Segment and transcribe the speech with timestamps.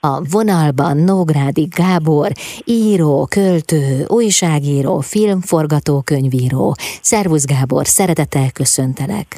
[0.00, 2.28] A vonalban Nógrádi Gábor,
[2.64, 6.74] író, költő, újságíró, filmforgatókönyvíró.
[7.02, 9.28] Szervusz Gábor, szeretettel köszöntelek.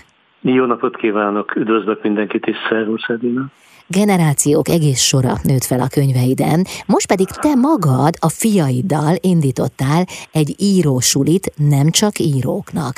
[0.41, 3.51] Jó napot kívánok, üdvözlök mindenkit, és szervusz Edina
[3.99, 10.51] generációk egész sora nőtt fel a könyveiden, most pedig te magad a fiaiddal indítottál egy
[10.59, 12.95] írósulit nem csak íróknak.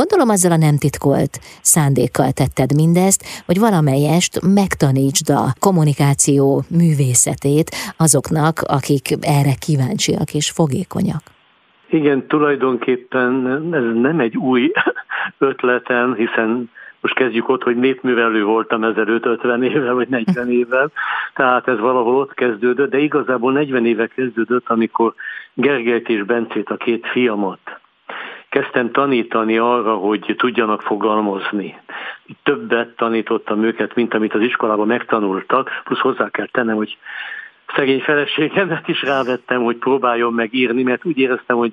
[0.00, 8.54] Gondolom azzal a nem titkolt szándékkal tetted mindezt, hogy valamelyest megtanítsd a kommunikáció művészetét azoknak,
[8.78, 11.22] akik erre kíváncsiak és fogékonyak.
[11.90, 13.32] Igen, tulajdonképpen
[13.74, 14.70] ez nem egy új
[15.38, 16.70] ötletem, hiszen
[17.06, 20.90] most kezdjük ott, hogy népművelő voltam 1550 évvel vagy 40 évvel,
[21.34, 25.14] tehát ez valahol ott kezdődött, de igazából 40 éve kezdődött, amikor
[25.54, 27.58] Gergelyt és Bencét, a két fiamat
[28.48, 31.80] kezdtem tanítani arra, hogy tudjanak fogalmazni.
[32.42, 36.98] Többet tanítottam őket, mint amit az iskolában megtanultak, plusz hozzá kell tennem, hogy
[37.76, 41.72] szegény feleségemet is rávettem, hogy próbáljon megírni, mert úgy éreztem, hogy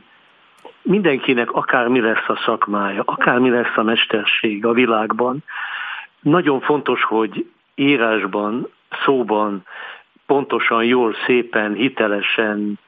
[0.84, 5.44] mindenkinek akármi lesz a szakmája, akármi lesz a mesterség a világban,
[6.20, 7.46] nagyon fontos, hogy
[7.76, 8.68] írásban,
[9.06, 9.66] szóban,
[10.26, 12.80] pontosan, jól, szépen, hitelesen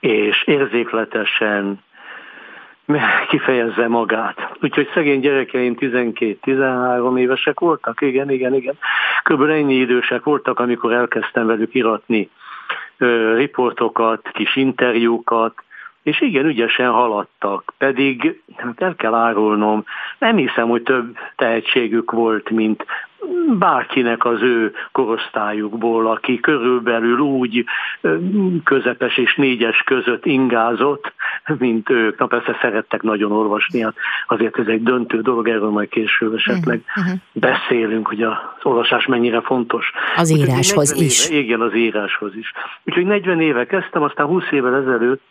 [0.00, 1.80] és érzékletesen
[3.28, 4.56] kifejezze magát.
[4.60, 8.78] Úgyhogy szegény gyerekeim 12-13 évesek voltak, igen, igen, igen.
[9.22, 12.30] Körülbelül ennyi idősek voltak, amikor elkezdtem velük iratni
[13.34, 15.54] riportokat, kis interjúkat,
[16.02, 19.84] és igen, ügyesen haladtak, pedig hát el kell árulnom,
[20.18, 22.84] nem hiszem, hogy több tehetségük volt, mint
[23.58, 27.64] bárkinek az ő korosztályukból, aki körülbelül úgy
[28.64, 31.12] közepes és négyes között ingázott,
[31.58, 32.18] mint ők.
[32.18, 33.94] Na persze szerettek nagyon olvasni, hát
[34.26, 37.14] azért ez egy döntő dolog, erről majd később esetleg uh-huh.
[37.32, 39.92] beszélünk, hogy az olvasás mennyire fontos.
[40.16, 41.28] Az íráshoz is.
[41.28, 42.52] Éve, igen, az íráshoz is.
[42.84, 45.22] Úgyhogy 40 éve kezdtem, aztán 20 évvel ezelőtt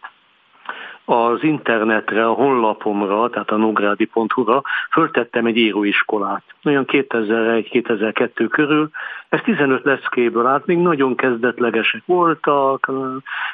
[1.11, 6.43] az internetre, a honlapomra, tehát a nográdi.hu-ra föltettem egy íróiskolát.
[6.65, 8.89] Olyan 2001-2002 körül.
[9.29, 12.91] Ez 15 leszkéből állt, még nagyon kezdetlegesek voltak,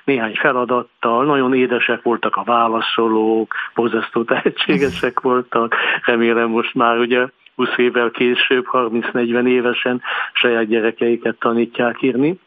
[0.03, 5.75] néhány feladattal, nagyon édesek voltak a válaszolók, borzasztó tehetségesek voltak.
[6.03, 10.01] Remélem most már ugye 20 évvel később, 30-40 évesen
[10.33, 12.39] saját gyerekeiket tanítják írni.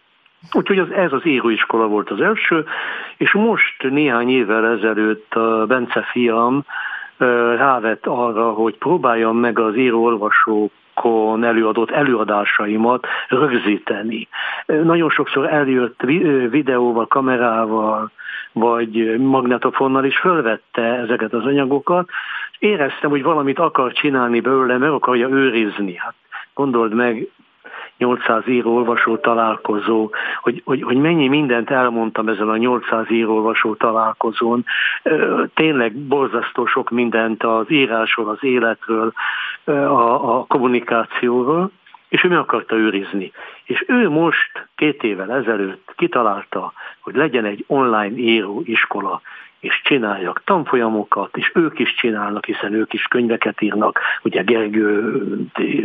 [0.52, 2.66] Úgyhogy az, ez az íróiskola volt az első,
[3.16, 6.64] és most néhány évvel ezelőtt a Bence fiam
[7.56, 14.28] rávett arra, hogy próbáljam meg az író-olvasókon előadott előadásaimat rögzíteni.
[14.66, 16.00] Nagyon sokszor eljött
[16.50, 18.10] videóval, kamerával,
[18.52, 22.08] vagy magnetofonnal is fölvette ezeket az anyagokat,
[22.58, 25.96] éreztem, hogy valamit akar csinálni belőle, meg akarja őrizni.
[25.96, 26.14] Hát
[26.54, 27.28] gondold meg,
[28.00, 30.10] 800 író-olvasó találkozó,
[30.42, 34.64] hogy, hogy, hogy mennyi mindent elmondtam ezen a 800 író-olvasó találkozón.
[35.54, 39.12] Tényleg borzasztó sok mindent az írásról, az életről,
[39.64, 41.70] a, a kommunikációról,
[42.08, 43.32] és ő meg akarta őrizni.
[43.64, 49.20] És ő most két évvel ezelőtt kitalálta, hogy legyen egy online íróiskola,
[49.60, 54.00] és csináljak tanfolyamokat, és ők is csinálnak, hiszen ők is könyveket írnak.
[54.22, 55.20] Ugye Gergő,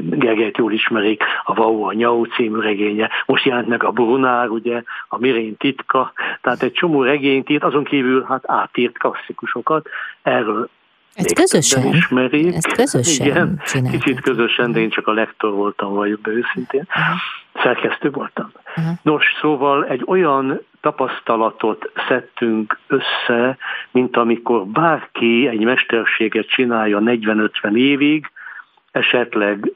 [0.02, 4.84] Gergelyt jól ismerik, a Vau a Nyau című regénye, most jelent meg a Brunár, ugye,
[5.08, 9.90] a Mirén titka, tehát egy csomó regényt írt, azon kívül hát átírt klasszikusosokat,
[10.22, 10.70] erről
[11.16, 12.54] ezt közösen, ismerik.
[12.54, 14.00] ezt közösen Igen, csinálták.
[14.00, 16.88] kicsit közösen, de én csak a lektor voltam, vagy őszintén.
[16.88, 17.64] Uh-huh.
[17.64, 18.52] Szerkesztő voltam.
[18.78, 18.98] Uh-huh.
[19.02, 23.58] Nos, szóval egy olyan tapasztalatot szedtünk össze,
[23.92, 28.32] mint amikor bárki egy mesterséget csinálja 40-50 évig,
[28.92, 29.72] esetleg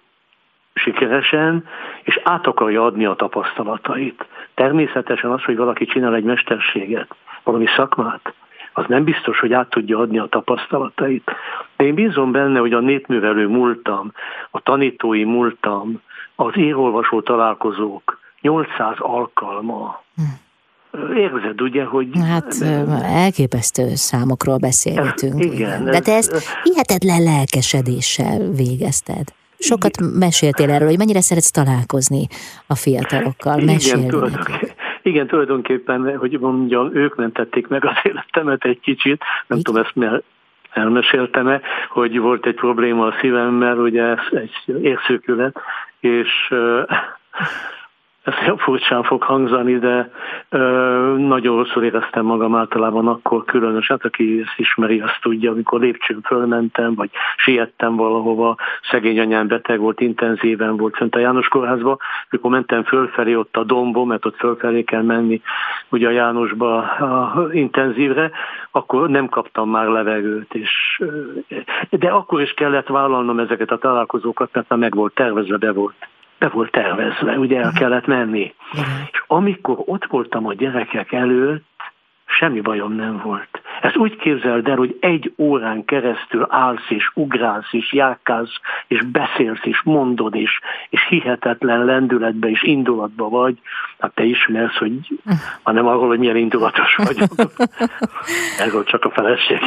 [0.73, 1.67] sikeresen,
[2.03, 4.25] és át akarja adni a tapasztalatait.
[4.53, 8.33] Természetesen az, hogy valaki csinál egy mesterséget, valami szakmát,
[8.79, 11.31] az nem biztos, hogy át tudja adni a tapasztalatait.
[11.77, 14.11] De én bízom benne, hogy a népművelő múltam,
[14.51, 16.01] a tanítói múltam,
[16.35, 20.23] az írolvasó találkozók 800 alkalma, hm
[21.15, 22.07] Érzed, ugye, hogy...
[22.27, 22.55] Hát
[23.03, 25.43] elképesztő számokról beszélgetünk.
[25.43, 25.83] Igen.
[25.83, 29.23] De te ezt hihetetlen lelkesedéssel végezted.
[29.59, 30.09] Sokat igen.
[30.09, 32.27] meséltél erről, hogy mennyire szeretsz találkozni
[32.67, 34.39] a fiatalokkal, mesélni igen,
[35.09, 39.63] igen, tulajdonképpen, hogy mondjam, ők mentették meg az életemet egy kicsit, nem igen.
[39.63, 40.23] tudom ezt mert
[40.69, 45.59] elmeséltem-e, hogy volt egy probléma a szívemmel, ugye egy érszőkület,
[45.99, 46.53] és
[48.23, 48.33] ez
[48.63, 50.11] furcsán fog hangzani, de
[50.49, 50.59] ö,
[51.17, 56.21] nagyon rosszul éreztem magam általában akkor különösen, hát aki ezt ismeri, azt tudja, amikor lépcsőn
[56.21, 58.55] fölmentem, vagy siettem valahova,
[58.91, 61.97] szegény anyám beteg volt, intenzíven volt fönt a János kórházba,
[62.29, 65.41] amikor mentem fölfelé ott a dombon, mert ott fölfelé kell menni
[65.89, 68.31] ugye a Jánosba a intenzívre,
[68.71, 71.01] akkor nem kaptam már levegőt, és,
[71.89, 75.95] de akkor is kellett vállalnom ezeket a találkozókat, mert már meg volt tervezve, be volt
[76.39, 78.53] be volt tervezve, ugye el kellett menni.
[79.11, 81.65] És amikor ott voltam a gyerekek előtt,
[82.25, 83.58] semmi bajom nem volt.
[83.81, 89.63] Ezt úgy képzeld el, hogy egy órán keresztül állsz és ugrálsz és járkálsz és beszélsz
[89.63, 90.59] és mondod és,
[90.89, 93.57] és hihetetlen lendületbe és indulatba vagy.
[93.99, 94.91] Hát te ismersz, hogy
[95.63, 97.17] hanem arról, hogy milyen indulatos vagy.
[98.65, 99.59] Erről csak a feleség.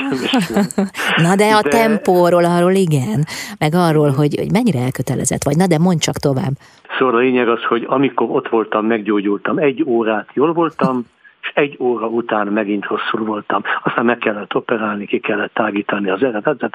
[1.27, 1.69] Na de a de...
[1.69, 3.25] tempóról, arról igen,
[3.59, 5.57] meg arról, hogy, hogy mennyire elkötelezett vagy.
[5.57, 6.53] Na de mondd csak tovább.
[6.99, 11.05] Szóval a lényeg az, hogy amikor ott voltam, meggyógyultam, egy órát jól voltam,
[11.43, 13.63] és egy óra után megint rosszul voltam.
[13.83, 16.71] Aztán meg kellett operálni, ki kellett tágítani az eredet,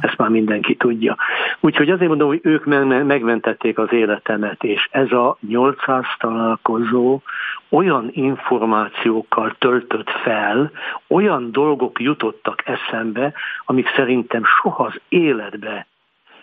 [0.00, 1.16] ezt már mindenki tudja.
[1.60, 2.64] Úgyhogy azért mondom, hogy ők
[3.04, 7.20] megmentették az életemet, és ez a 800 találkozó
[7.68, 10.70] olyan információkkal töltött fel,
[11.08, 13.32] olyan dolgok jutottak eszembe,
[13.64, 15.86] amik szerintem soha az életbe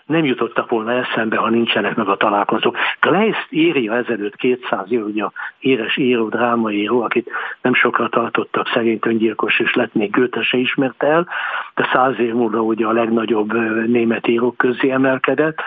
[0.06, 2.78] nem jutottak volna eszembe, ha nincsenek meg a találkozók.
[3.00, 7.30] Kleist írja ezelőtt 200 év, ugye a híres író, drámaíró, akit
[7.62, 11.28] nem sokra tartottak, szegény öngyilkos, és lett még Goethe se ismerte el,
[11.76, 13.54] de száz év múlva ugye a legnagyobb
[13.88, 15.62] német írók közé emelkedett.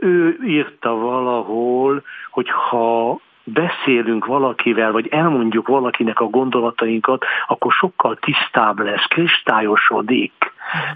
[0.00, 8.78] Ő írta valahol, hogy ha beszélünk valakivel, vagy elmondjuk valakinek a gondolatainkat, akkor sokkal tisztább
[8.78, 10.32] lesz, kristályosodik,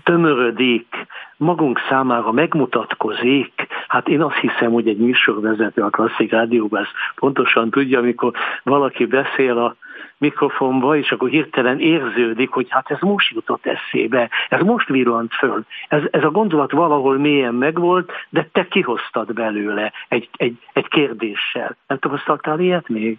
[0.02, 3.66] tömörödik, magunk számára megmutatkozik.
[3.88, 8.32] Hát én azt hiszem, hogy egy műsorvezető a klasszik rádióban ezt pontosan tudja, amikor
[8.62, 9.76] valaki beszél a
[10.19, 15.64] mikrofonba, és akkor hirtelen érződik, hogy hát ez most jutott eszébe, ez most villant föl.
[15.88, 21.76] Ez, ez a gondolat valahol mélyen megvolt, de te kihoztad belőle egy, egy, egy kérdéssel.
[21.86, 23.19] Nem tapasztaltál ilyet még?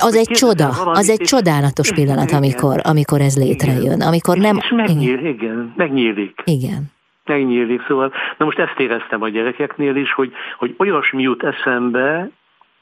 [0.00, 4.56] Az egy csoda, az egy csodálatos pillanat, amikor, amikor ez létrejön, amikor nem...
[4.56, 6.42] És megnyíl, igen, megnyílik.
[6.44, 6.92] Igen.
[7.24, 12.30] Megnyílik, szóval, na most ezt éreztem a gyerekeknél is, hogy, hogy olyasmi jut eszembe,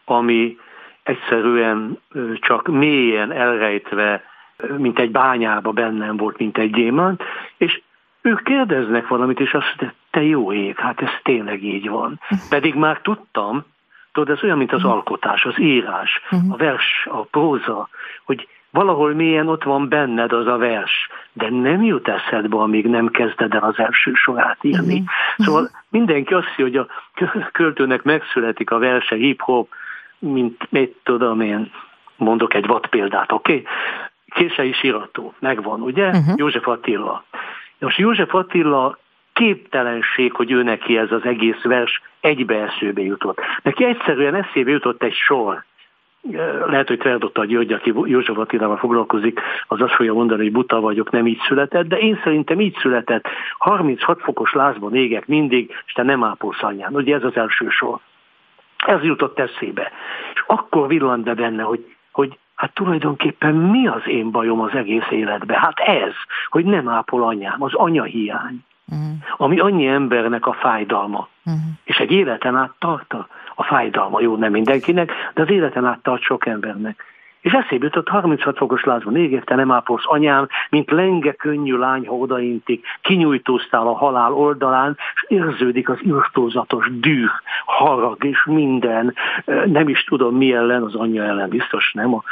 [0.04, 0.56] ami
[1.02, 1.98] egyszerűen
[2.34, 4.22] csak mélyen elrejtve,
[4.76, 7.22] mint egy bányába bennem volt, mint egy gyémánt,
[7.56, 7.80] és
[8.22, 12.20] ők kérdeznek valamit, és azt mondja, te jó ég, hát ez tényleg így van.
[12.48, 13.64] Pedig már tudtam,
[14.12, 16.20] tudod, ez olyan, mint az alkotás, az írás,
[16.50, 17.88] a vers, a próza,
[18.24, 23.08] hogy valahol mélyen ott van benned az a vers, de nem jut eszedbe, amíg nem
[23.08, 25.04] kezded el az első sorát írni.
[25.36, 26.86] Szóval mindenki azt hiszi, hogy a
[27.52, 29.68] költőnek megszületik a verse hip-hop,
[30.18, 31.70] mint mit tudom én,
[32.16, 33.52] mondok egy vad példát, oké?
[33.52, 33.66] Okay?
[34.26, 36.06] Kései sírató, megvan, ugye?
[36.06, 36.36] Uh-huh.
[36.36, 37.24] József Attila.
[37.78, 38.98] Most József Attila
[39.32, 43.40] képtelenség, hogy ő neki ez az egész vers egybe eszőbe jutott.
[43.62, 45.64] Neki egyszerűen eszébe jutott egy sor.
[46.66, 50.80] Lehet, hogy Tverdotta a György, aki József Attilával foglalkozik, az azt fogja mondani, hogy buta
[50.80, 53.26] vagyok, nem így született, de én szerintem így született.
[53.58, 56.94] 36 fokos lázban égek mindig, és te nem ápolsz anyán.
[56.94, 57.98] Ugye ez az első sor.
[58.86, 59.92] Ez jutott eszébe.
[60.34, 65.10] És akkor villant be benne, hogy, hogy hát tulajdonképpen mi az én bajom az egész
[65.10, 65.58] életben?
[65.58, 66.14] Hát ez,
[66.48, 68.64] hogy nem ápol anyám, az anyahiány.
[68.88, 69.12] Uh-huh.
[69.36, 71.28] Ami annyi embernek a fájdalma.
[71.44, 71.62] Uh-huh.
[71.84, 73.14] És egy életen át tart
[73.54, 74.20] a fájdalma.
[74.20, 77.04] Jó, nem mindenkinek, de az életen át tart sok embernek.
[77.42, 82.14] És eszébe jutott 36 fokos lázban égette, nem ápolsz anyám, mint lenge könnyű lány, ha
[82.14, 87.30] odaintik, kinyújtóztál a halál oldalán, és érződik az írtózatos düh,
[87.64, 89.14] harag és minden,
[89.66, 92.22] nem is tudom mi ellen, az anyja ellen biztos nem, a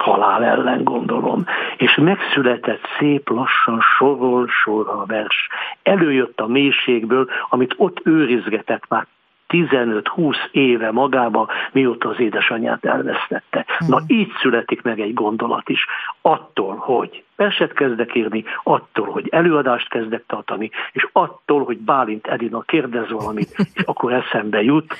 [0.00, 1.44] halál ellen gondolom.
[1.76, 5.48] És megszületett szép lassan sorol sorra a vers.
[5.82, 9.06] Előjött a mélységből, amit ott őrizgetett már
[9.48, 13.66] 15-20 éve magába, mióta az édesanyját elvesztette.
[13.86, 14.06] Na hmm.
[14.08, 15.86] így születik meg egy gondolat is.
[16.20, 22.60] Attól, hogy verset kezdek írni, attól, hogy előadást kezdek tartani, és attól, hogy Bálint Edina
[22.60, 24.94] kérdez valamit, és akkor eszembe jut,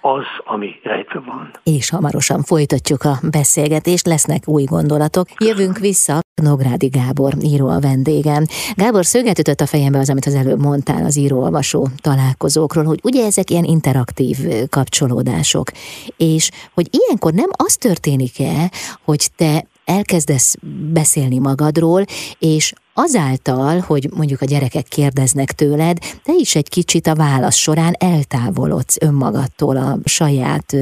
[0.00, 1.50] az, ami rejtve van.
[1.62, 5.26] És hamarosan folytatjuk a beszélgetést, lesznek új gondolatok.
[5.38, 8.44] Jövünk vissza, Nográdi Gábor író a vendégem.
[8.74, 13.24] Gábor szöget ütött a fejembe az, amit az előbb mondtál az író-olvasó találkozókról, hogy ugye
[13.24, 14.36] ezek ilyen interaktív
[14.70, 15.68] kapcsolódások,
[16.16, 18.70] és hogy ilyenkor nem az történik-e,
[19.04, 20.54] hogy te elkezdesz
[20.92, 22.04] beszélni magadról,
[22.38, 27.94] és azáltal, hogy mondjuk a gyerekek kérdeznek tőled, te is egy kicsit a válasz során
[27.98, 30.76] eltávolodsz önmagadtól, a saját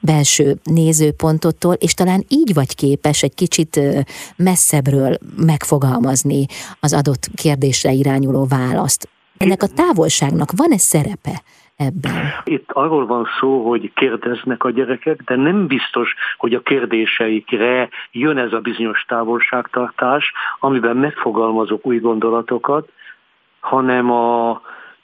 [0.00, 3.80] belső nézőpontottól, és talán így vagy képes egy kicsit
[4.36, 6.46] messzebbről megfogalmazni
[6.80, 9.08] az adott kérdésre irányuló választ.
[9.36, 11.42] Ennek a távolságnak van-e szerepe
[11.76, 12.32] ebben?
[12.44, 18.38] Itt arról van szó, hogy kérdeznek a gyerekek, de nem biztos, hogy a kérdéseikre jön
[18.38, 22.88] ez a bizonyos távolságtartás, amiben megfogalmazok új gondolatokat,
[23.60, 24.60] hanem a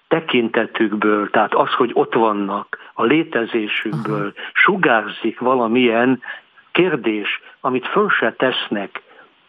[0.08, 4.50] tekintetükből, tehát az, hogy ott vannak, a létezésükből Aha.
[4.52, 6.22] sugárzik valamilyen
[6.72, 9.02] kérdés, amit föl se tesznek,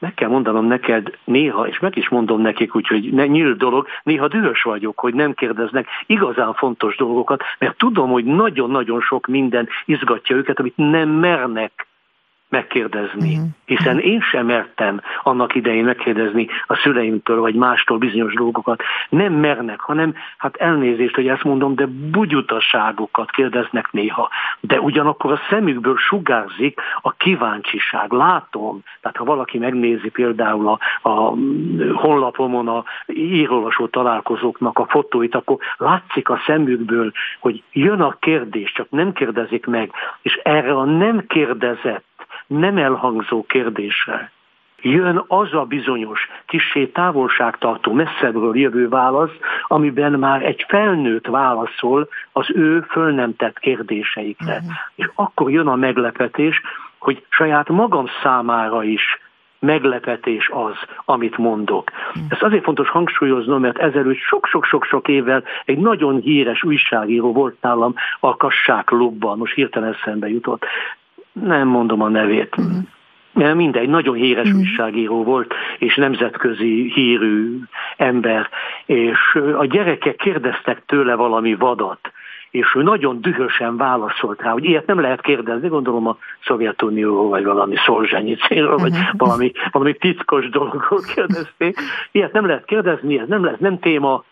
[0.04, 4.28] meg kell mondanom neked néha, és meg is mondom nekik, úgyhogy ne nyílt dolog, néha
[4.28, 10.36] dühös vagyok, hogy nem kérdeznek igazán fontos dolgokat, mert tudom, hogy nagyon-nagyon sok minden izgatja
[10.36, 11.88] őket, amit nem mernek
[12.54, 13.38] megkérdezni.
[13.38, 13.44] Mm.
[13.66, 18.82] Hiszen én sem mertem annak idején megkérdezni a szüleimtől, vagy mástól bizonyos dolgokat.
[19.10, 24.30] Nem mernek, hanem hát elnézést, hogy ezt mondom, de bugyutaságokat kérdeznek néha.
[24.60, 28.12] De ugyanakkor a szemükből sugárzik a kíváncsiság.
[28.12, 31.34] Látom, tehát ha valaki megnézi például a, a
[31.94, 38.88] honlapomon a írólvasó találkozóknak a fotóit, akkor látszik a szemükből, hogy jön a kérdés, csak
[38.90, 39.92] nem kérdezik meg,
[40.22, 42.13] és erre a nem kérdezett
[42.60, 44.32] nem elhangzó kérdésre
[44.84, 49.32] jön az a bizonyos, kissé távolságtartó, messzebbről jövő válasz,
[49.68, 54.54] amiben már egy felnőtt válaszol az ő föl nem tett kérdéseikre.
[54.54, 54.72] Uh-huh.
[54.96, 56.62] És akkor jön a meglepetés,
[56.98, 59.22] hogy saját magam számára is
[59.60, 61.92] meglepetés az, amit mondok.
[62.08, 62.24] Uh-huh.
[62.30, 68.38] Ezt azért fontos hangsúlyoznom, mert ezelőtt sok-sok-sok-sok évvel egy nagyon híres újságíró volt nálam a
[68.38, 70.66] Kassák Klubban, most hirtelen eszembe jutott
[71.34, 72.56] nem mondom a nevét.
[72.58, 73.56] Uh-huh.
[73.56, 74.60] Mindegy, nagyon híres uh-huh.
[74.60, 77.60] újságíró volt, és nemzetközi hírű
[77.98, 78.50] ember,
[78.86, 82.12] és a gyerekek kérdeztek tőle valami vadat,
[82.52, 87.44] és ő nagyon dühösen válaszolt rá, hogy ilyet nem lehet kérdezni, gondolom a Szovjetunióról, vagy
[87.44, 89.18] valami Szolzsenyicéről, vagy uh-huh.
[89.18, 91.80] valami, valami titkos dolgot kérdezték.
[92.12, 94.24] Ilyet nem lehet kérdezni, ez nem lehet, nem téma,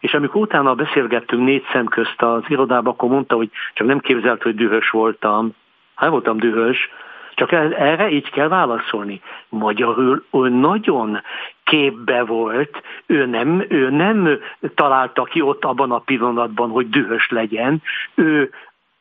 [0.00, 4.42] és amikor utána beszélgettünk négy szem közt az irodában, akkor mondta, hogy csak nem képzelt,
[4.42, 5.54] hogy dühös voltam,
[5.98, 6.90] Hát voltam dühös,
[7.34, 9.20] csak erre így kell válaszolni.
[9.48, 11.20] Magyarul ő nagyon
[11.64, 14.38] képbe volt, ő nem, ő nem
[14.74, 17.82] találta ki ott abban a pillanatban, hogy dühös legyen,
[18.14, 18.50] ő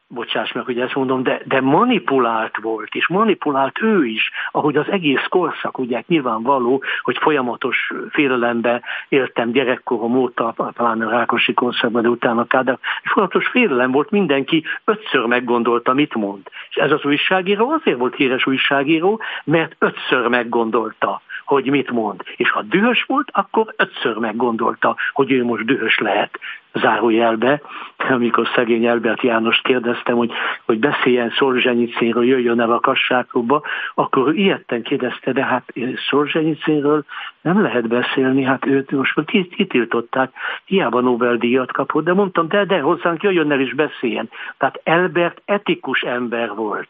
[0.08, 4.90] bocsáss meg, hogy ezt mondom, de, de manipulált volt, és manipulált ő is, ahogy az
[4.90, 12.10] egész korszak, ugye nyilvánvaló, hogy folyamatos félelembe éltem gyerekkorom óta, talán a Rákosi korszakban, de
[12.10, 16.42] utána Kádár, és folyamatos félelem volt, mindenki ötször meggondolta, mit mond.
[16.70, 22.22] És ez az újságíró azért volt híres újságíró, mert ötször meggondolta, hogy mit mond.
[22.36, 26.40] És ha dühös volt, akkor ötször meggondolta, hogy ő most dühös lehet
[26.74, 27.62] zárójelbe,
[28.10, 30.32] amikor szegény Albert Jánost kérdeztem, hogy,
[30.66, 33.62] hogy beszéljen Szorzsenyicénről, jöjjön el a kassákokba,
[33.96, 35.74] akkor ő ilyetten kérdezte, de hát
[36.10, 37.04] Szorzsenyicénről
[37.42, 39.22] nem lehet beszélni, hát őt most
[39.56, 40.32] kitiltották,
[40.66, 44.30] hiába Nobel-díjat kapott, de mondtam, de, de hozzánk jöjjön el is beszéljen.
[44.58, 46.88] Tehát Albert etikus ember volt.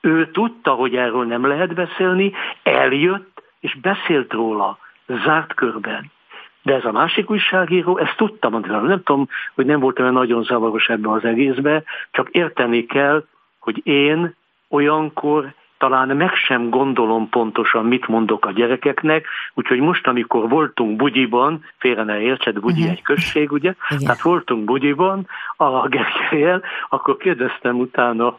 [0.00, 3.37] Ő tudta, hogy erről nem lehet beszélni, eljött,
[3.68, 6.10] és beszélt róla, zárt körben.
[6.62, 10.88] De ez a másik újságíró, ezt tudtam, nem tudom, hogy nem volt olyan nagyon zavaros
[10.88, 13.24] ebbe az egészbe, csak érteni kell,
[13.58, 14.34] hogy én
[14.68, 21.64] olyankor talán meg sem gondolom pontosan, mit mondok a gyerekeknek, úgyhogy most, amikor voltunk Bugyiban,
[21.78, 22.96] félre ne értsed, Bugyi uh-huh.
[22.96, 23.74] egy község, ugye?
[23.88, 24.02] Igen.
[24.02, 28.38] Tehát voltunk Bugyiban a Gergelyel, akkor kérdeztem utána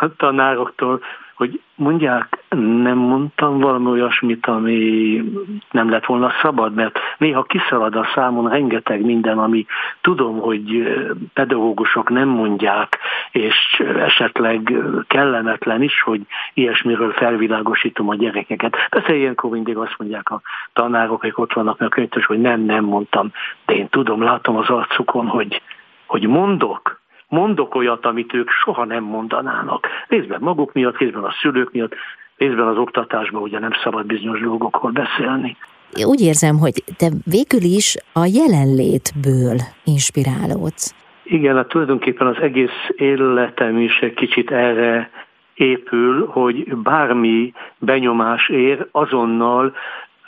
[0.00, 1.00] a tanároktól,
[1.34, 2.38] hogy mondják,
[2.82, 5.22] nem mondtam valami olyasmit, ami
[5.70, 9.66] nem lett volna szabad, mert néha kiszalad a számon rengeteg minden, ami
[10.00, 10.92] tudom, hogy
[11.34, 12.98] pedagógusok nem mondják,
[13.30, 14.72] és esetleg
[15.06, 16.20] kellemetlen is, hogy
[16.54, 18.76] ilyesmiről felvilágosítom a gyerekeket.
[18.90, 20.40] Persze ilyenkor mindig azt mondják a
[20.72, 23.32] tanárok, hogy ott vannak a könyvtös, hogy nem, nem mondtam,
[23.66, 25.62] de én tudom, látom az arcukon, hogy,
[26.06, 26.91] hogy mondok,
[27.32, 29.86] mondok olyat, amit ők soha nem mondanának.
[30.08, 31.94] Részben maguk miatt, részben a szülők miatt,
[32.36, 35.56] részben az oktatásban ugye nem szabad bizonyos dolgokról beszélni.
[36.04, 40.94] Úgy érzem, hogy te végül is a jelenlétből inspirálódsz.
[41.22, 45.10] Igen, hát tulajdonképpen az egész életem is egy kicsit erre
[45.54, 49.74] épül, hogy bármi benyomás ér, azonnal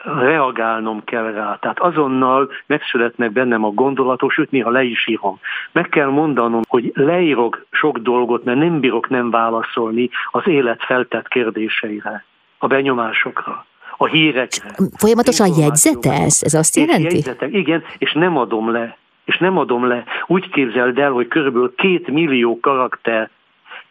[0.04, 1.58] reagálnom kell rá.
[1.61, 5.38] Tehát azonnal megszületnek bennem a gondolatok, sőt néha le is írom.
[5.73, 11.28] Meg kell mondanom, hogy leírok sok dolgot, mert nem bírok nem válaszolni az élet feltett
[11.28, 12.25] kérdéseire
[12.58, 14.75] a benyomásokra, a hírekre.
[14.96, 16.42] Folyamatosan jegyzetelsz?
[16.42, 17.02] Ez azt jelenti?
[17.02, 18.96] Jegyzetek, igen, és nem adom le.
[19.25, 20.04] És nem adom le.
[20.26, 23.30] Úgy képzeld el, hogy körülbelül két millió karakter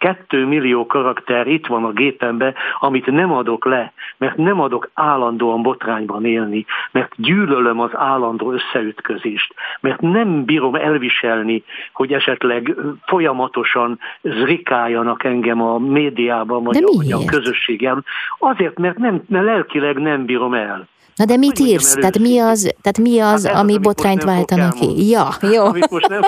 [0.03, 5.62] Kettő millió karakter itt van a gépemben, amit nem adok le, mert nem adok állandóan
[5.62, 15.24] botrányban élni, mert gyűlölöm az állandó összeütközést, mert nem bírom elviselni, hogy esetleg folyamatosan zrikáljanak
[15.24, 18.03] engem a médiában, vagy, a, vagy a közösségem.
[18.39, 20.88] Azért, mert, nem, mert lelkileg nem bírom el.
[21.15, 21.93] Na de mit írsz?
[21.93, 25.10] Tehát mi az, tehát mi az hát ami botrányt váltana ki?
[25.10, 25.65] Ja, jó.
[25.65, 26.22] Amit most nem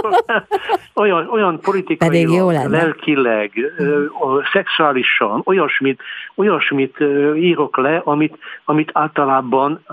[1.04, 3.52] olyan, olyan politikai, Pedig jó lelkileg,
[4.54, 6.02] szexuálisan, olyasmit,
[6.36, 6.98] olyasmit
[7.36, 9.84] írok le, amit, amit általában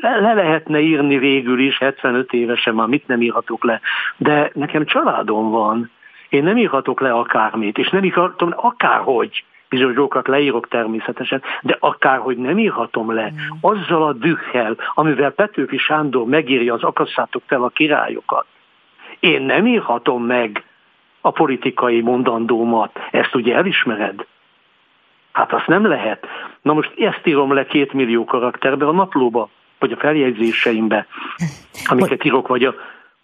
[0.00, 3.80] le lehetne írni végül is, 75 évesen már mit nem írhatok le.
[4.16, 5.90] De nekem családom van,
[6.28, 12.36] én nem írhatok le akármit, és nem írhatom akárhogy bizonyos dolgokat leírok természetesen, de akárhogy
[12.36, 13.36] nem írhatom le, mm.
[13.60, 18.46] azzal a dühhel, amivel Petőfi Sándor megírja az akasszátok fel a királyokat,
[19.20, 20.64] én nem írhatom meg
[21.20, 22.98] a politikai mondandómat.
[23.10, 24.26] Ezt ugye elismered?
[25.32, 26.26] Hát azt nem lehet.
[26.62, 29.48] Na most ezt írom le két millió karakterbe a naplóba,
[29.78, 31.06] vagy a feljegyzéseimbe,
[31.84, 32.74] amiket írok, vagy a,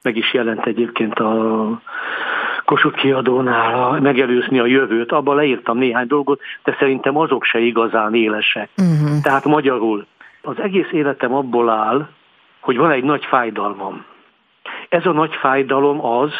[0.02, 1.68] meg is jelent egyébként a
[2.66, 8.68] Kossuth kiadónál megelőzni a jövőt, abban leírtam néhány dolgot, de szerintem azok se igazán élesek.
[8.76, 9.20] Uh-huh.
[9.22, 10.06] Tehát magyarul,
[10.42, 12.08] az egész életem abból áll,
[12.60, 14.04] hogy van egy nagy fájdalmam.
[14.88, 16.32] Ez a nagy fájdalom az,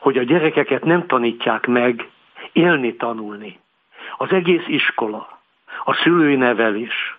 [0.00, 2.08] hogy a gyerekeket nem tanítják meg
[2.52, 3.58] élni, tanulni.
[4.16, 5.38] Az egész iskola,
[5.84, 7.18] a szülői nevelés,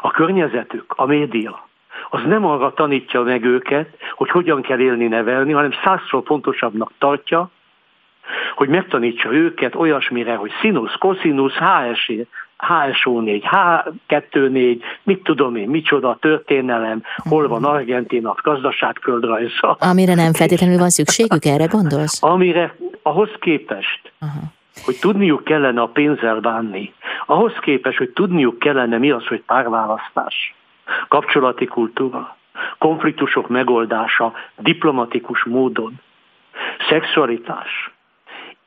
[0.00, 1.68] a környezetük, a média,
[2.10, 7.50] az nem arra tanítja meg őket, hogy hogyan kell élni, nevelni, hanem százszor pontosabbnak tartja,
[8.54, 12.12] hogy megtanítsa őket olyasmire, hogy színusz, koszinusz, HS,
[12.58, 13.42] HSO4,
[14.08, 19.76] H24, mit tudom én, micsoda történelem, hol van Argentina, gazdaságföldrajza.
[19.80, 22.22] Amire nem feltétlenül van szükségük, erre gondolsz?
[22.22, 24.40] Amire ahhoz képest, Aha.
[24.84, 26.92] hogy tudniuk kellene a pénzzel bánni,
[27.26, 30.54] ahhoz képest, hogy tudniuk kellene mi az, hogy párválasztás,
[31.08, 32.36] kapcsolati kultúra,
[32.78, 36.00] konfliktusok megoldása diplomatikus módon,
[36.88, 37.90] szexualitás,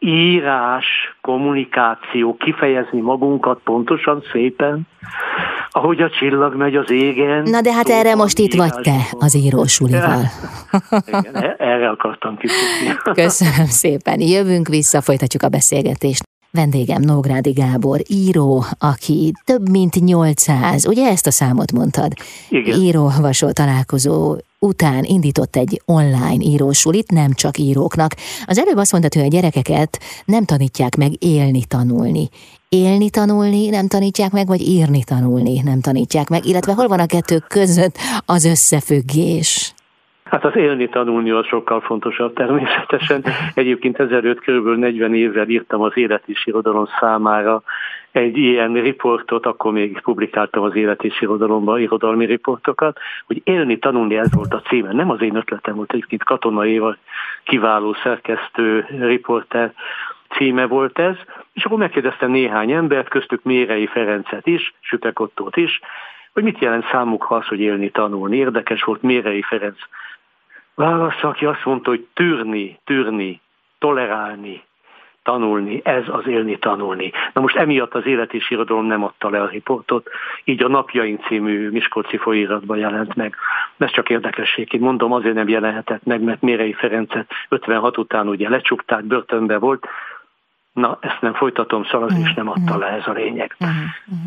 [0.05, 0.85] írás,
[1.21, 4.87] kommunikáció, kifejezni magunkat pontosan, szépen,
[5.69, 7.43] ahogy a csillag megy az égen.
[7.43, 10.21] Na de hát erre most itt vagy te az írósulival.
[11.05, 12.95] Igen, e- erre akartam kifutni.
[13.23, 14.19] Köszönöm szépen.
[14.19, 16.23] Jövünk vissza, folytatjuk a beszélgetést.
[16.51, 22.11] Vendégem Nógrádi Gábor, író, aki több mint 800, ugye ezt a számot mondtad?
[22.49, 22.79] Igen.
[22.79, 28.11] Író-havasol találkozó után indított egy online írósulit, nem csak íróknak.
[28.45, 32.25] Az előbb azt mondta, hogy a gyerekeket nem tanítják meg élni, tanulni.
[32.69, 37.05] Élni, tanulni nem tanítják meg, vagy írni, tanulni nem tanítják meg, illetve hol van a
[37.05, 37.95] kettő között
[38.25, 39.73] az összefüggés?
[40.23, 43.23] Hát az élni tanulni az sokkal fontosabb természetesen.
[43.53, 44.67] Egyébként 1005 kb.
[44.67, 47.63] 40 évvel írtam az élet és irodalom számára
[48.11, 54.17] egy ilyen riportot, akkor még publikáltam az élet és irodalomban irodalmi riportokat, hogy élni, tanulni
[54.17, 54.91] ez volt a címe.
[54.91, 56.95] Nem az én ötletem volt, egyébként Katona Éva
[57.43, 59.73] kiváló szerkesztő, riporter
[60.29, 61.15] címe volt ez,
[61.53, 65.79] és akkor megkérdeztem néhány embert, köztük Mérei Ferencet is, Sütek Ottót is,
[66.33, 68.37] hogy mit jelent számukra az, hogy élni, tanulni.
[68.37, 69.79] Érdekes volt Mérei Ferenc
[70.75, 73.41] válasz, aki azt mondta, hogy tűrni, tűrni,
[73.79, 74.63] tolerálni,
[75.23, 77.11] tanulni, ez az élni, tanulni.
[77.33, 80.09] Na most emiatt az élet és irodalom nem adta le a riportot,
[80.43, 83.35] így a Napjaink című Miskolci folyóiratban jelent meg.
[83.77, 89.03] Ez csak érdekességként mondom, azért nem jelenhetett meg, mert Mérei Ferencet 56 után ugye lecsukták,
[89.03, 89.87] börtönbe volt,
[90.73, 93.55] Na, ezt nem folytatom, szalad, és nem adta le ez a lényeg.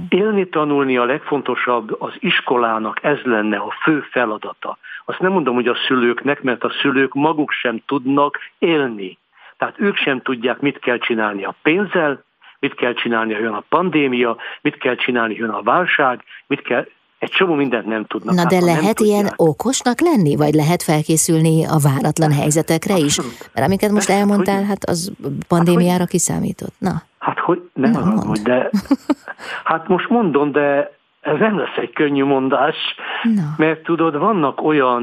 [0.09, 4.79] Élni, tanulni a legfontosabb, az iskolának ez lenne a fő feladata.
[5.05, 9.19] Azt nem mondom, hogy a szülőknek, mert a szülők maguk sem tudnak élni.
[9.59, 12.25] Tehát ők sem tudják, mit kell csinálni a pénzzel,
[12.59, 16.63] mit kell csinálni, ha jön a pandémia, mit kell csinálni, ha jön a válság, mit
[16.63, 16.87] kell,
[17.25, 18.35] egy csomó mindent nem tudnak.
[18.35, 23.19] Na de lehet ilyen okosnak lenni, vagy lehet felkészülni a váratlan helyzetekre is?
[23.55, 25.13] Mert amiket most elmondtál, hát az
[25.49, 26.75] pandémiára hát, kiszámított.
[26.79, 27.03] Na.
[27.19, 28.71] Hát hogy, nem Na, mondom, hogy de,
[29.71, 32.77] hát most mondom, de ez nem lesz egy könnyű mondás,
[33.23, 33.43] Na.
[33.57, 35.03] mert tudod, vannak olyan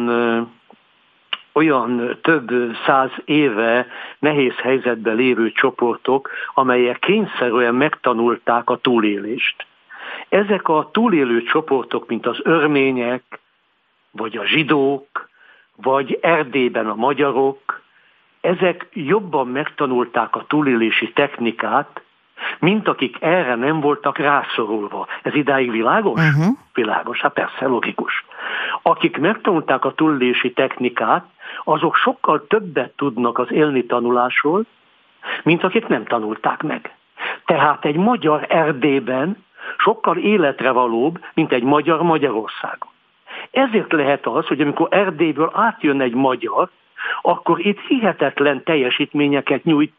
[1.54, 2.52] olyan több
[2.86, 3.88] száz éve
[4.20, 9.66] nehéz helyzetben lévő csoportok, amelyek kényszerűen megtanulták a túlélést.
[10.30, 13.40] Ezek a túlélő csoportok, mint az örmények,
[14.12, 15.30] vagy a zsidók,
[15.76, 17.82] vagy Erdélyben a magyarok,
[18.42, 22.02] ezek jobban megtanulták a túlélési technikát,
[22.60, 25.08] mint akik erre nem voltak rászorulva.
[25.22, 26.20] Ez idáig világos?
[26.20, 26.58] Uh-huh.
[26.74, 28.26] Világos, hát persze, logikus.
[28.82, 31.26] Akik megtanulták a túlélési technikát,
[31.64, 34.66] azok sokkal többet tudnak az élni tanulásról,
[35.44, 36.96] mint akik nem tanulták meg.
[37.46, 39.44] Tehát egy magyar Erdélyben
[39.78, 42.90] sokkal életre valóbb, mint egy magyar Magyarországon.
[43.52, 46.70] Ezért lehet az, hogy amikor Erdélyből átjön egy magyar,
[47.22, 49.94] akkor itt hihetetlen teljesítményeket nyújt.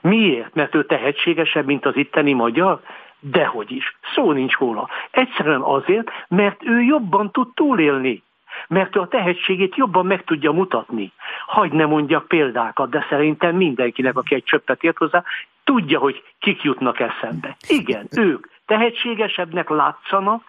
[0.00, 0.54] Miért?
[0.54, 2.80] Mert ő tehetségesebb, mint az itteni magyar?
[3.20, 3.96] Dehogy is.
[4.14, 4.88] Szó nincs róla.
[5.10, 8.24] Egyszerűen azért, mert ő jobban tud túlélni
[8.68, 11.12] mert ő a tehetségét jobban meg tudja mutatni.
[11.46, 15.24] Hagy ne mondjak példákat, de szerintem mindenkinek, aki egy csöppet ért hozzá,
[15.64, 17.56] tudja, hogy kik jutnak eszembe.
[17.68, 20.42] Igen, ők tehetségesebbnek látszanak,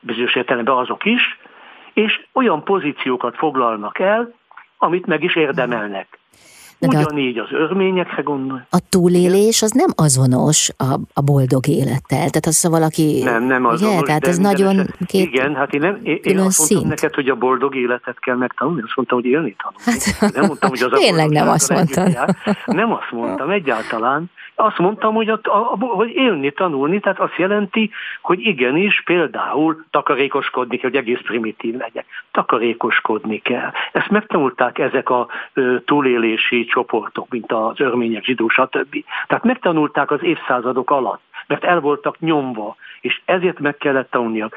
[0.00, 1.38] bizonyos értelemben azok is,
[1.92, 4.34] és olyan pozíciókat foglalnak el,
[4.78, 6.18] amit meg is érdemelnek.
[6.80, 8.66] Ugyanígy az örményekre gondol.
[8.70, 12.18] A túlélés az nem azonos a, a boldog élettel.
[12.18, 13.22] Tehát az, ha valaki...
[13.24, 13.94] Nem, nem azonos.
[13.94, 14.06] Ugye?
[14.06, 16.88] Tehát ez nagyon két Igen, hát én, nem, én, én azt mondtam szint.
[16.88, 18.82] neked, hogy a boldog életet kell megtanulni.
[18.82, 20.00] Azt mondtam, hogy élni tanulni.
[20.18, 22.12] Hát, nem mondtam, hogy az Tényleg nem azt mondtam.
[22.66, 24.30] Nem azt mondtam egyáltalán.
[24.60, 27.90] Azt mondtam, hogy, a, a, hogy élni, tanulni, tehát azt jelenti,
[28.22, 32.06] hogy igenis például takarékoskodni kell, hogy egész primitív legyek.
[32.30, 33.70] Takarékoskodni kell.
[33.92, 39.04] Ezt megtanulták ezek a ö, túlélési csoportok, mint az örmények, zsidó, stb.
[39.26, 44.54] Tehát megtanulták az évszázadok alatt, mert el voltak nyomva, és ezért meg kellett tanulniak.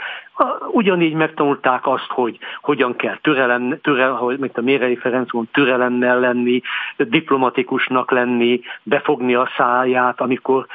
[0.71, 6.19] Ugyanígy megtanulták azt, hogy hogyan kell türelem, türel, hogy, mint a Mérei Ferenc mond, türelemmel
[6.19, 6.61] lenni,
[6.97, 10.65] diplomatikusnak lenni, befogni a száját, amikor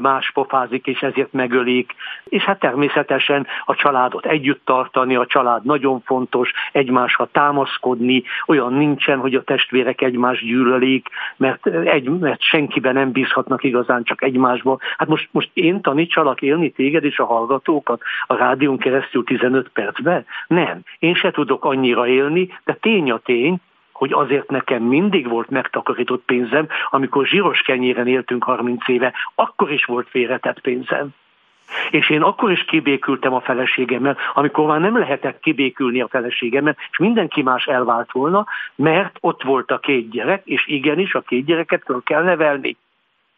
[0.00, 1.94] más pofázik, és ezért megölik.
[2.24, 9.18] És hát természetesen a családot együtt tartani, a család nagyon fontos, egymásra támaszkodni, olyan nincsen,
[9.18, 14.78] hogy a testvérek egymást gyűlölik, mert, egy, mert senkiben nem bízhatnak igazán, csak egymásban.
[14.96, 19.68] Hát most, most én tanítsalak élni téged és a hallgatókat a rádión keresztül, keresztül 15
[19.68, 20.24] percbe?
[20.46, 20.80] Nem.
[20.98, 23.56] Én se tudok annyira élni, de tény a tény,
[23.92, 29.84] hogy azért nekem mindig volt megtakarított pénzem, amikor zsíros kenyéren éltünk 30 éve, akkor is
[29.84, 31.08] volt félretett pénzem.
[31.90, 36.98] És én akkor is kibékültem a feleségemmel, amikor már nem lehetett kibékülni a feleségemmel, és
[36.98, 41.82] mindenki más elvált volna, mert ott volt a két gyerek, és igenis a két gyereket
[41.84, 42.76] föl kell nevelni.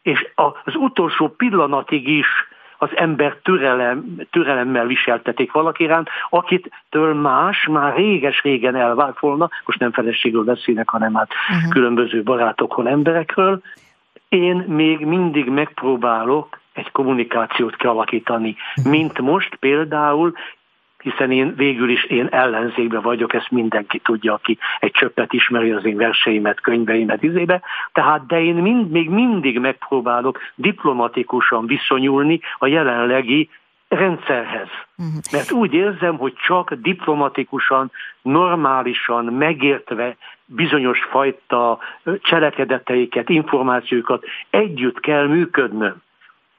[0.01, 2.27] És az utolsó pillanatig is
[2.77, 9.79] az ember türelem, türelemmel viseltetik valaki iránt, akit től más már réges-régen elvált volna, most
[9.79, 11.71] nem feleségről beszélnek, hanem hát uh-huh.
[11.71, 13.61] különböző barátokról, emberekről.
[14.29, 18.93] Én még mindig megpróbálok egy kommunikációt kialakítani, uh-huh.
[18.93, 20.33] mint most például
[21.05, 25.85] hiszen én végül is én ellenzékben vagyok, ezt mindenki tudja, aki egy csöppet ismeri az
[25.85, 27.61] én verseimet, könyveimet izébe,
[27.93, 33.49] tehát de én mind, még mindig megpróbálok diplomatikusan viszonyulni a jelenlegi
[33.87, 34.67] rendszerhez.
[34.95, 35.07] Mhm.
[35.31, 37.91] Mert úgy érzem, hogy csak diplomatikusan,
[38.21, 40.15] normálisan, megértve
[40.45, 41.79] bizonyos fajta
[42.21, 46.03] cselekedeteiket, információkat együtt kell működnöm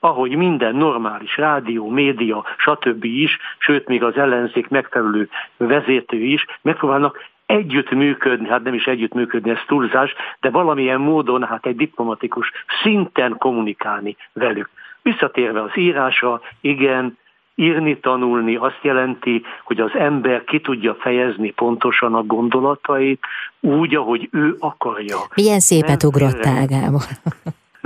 [0.01, 3.05] ahogy minden normális rádió, média, stb.
[3.05, 9.15] is, sőt még az ellenzék megfelelő vezető is megpróbálnak együtt működni, hát nem is együtt
[9.15, 14.69] működni, ez túlzás, de valamilyen módon hát egy diplomatikus szinten kommunikálni velük.
[15.03, 17.19] Visszatérve az írásra, igen,
[17.55, 23.21] írni, tanulni azt jelenti, hogy az ember ki tudja fejezni pontosan a gondolatait
[23.61, 25.17] úgy, ahogy ő akarja.
[25.35, 27.03] Milyen szépet ugrottál, Gábor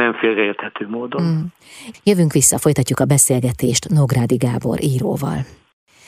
[0.00, 1.22] nem félreérthető módon.
[1.22, 1.40] Mm.
[2.04, 5.38] Jövünk vissza, folytatjuk a beszélgetést Nógrádi Gábor íróval.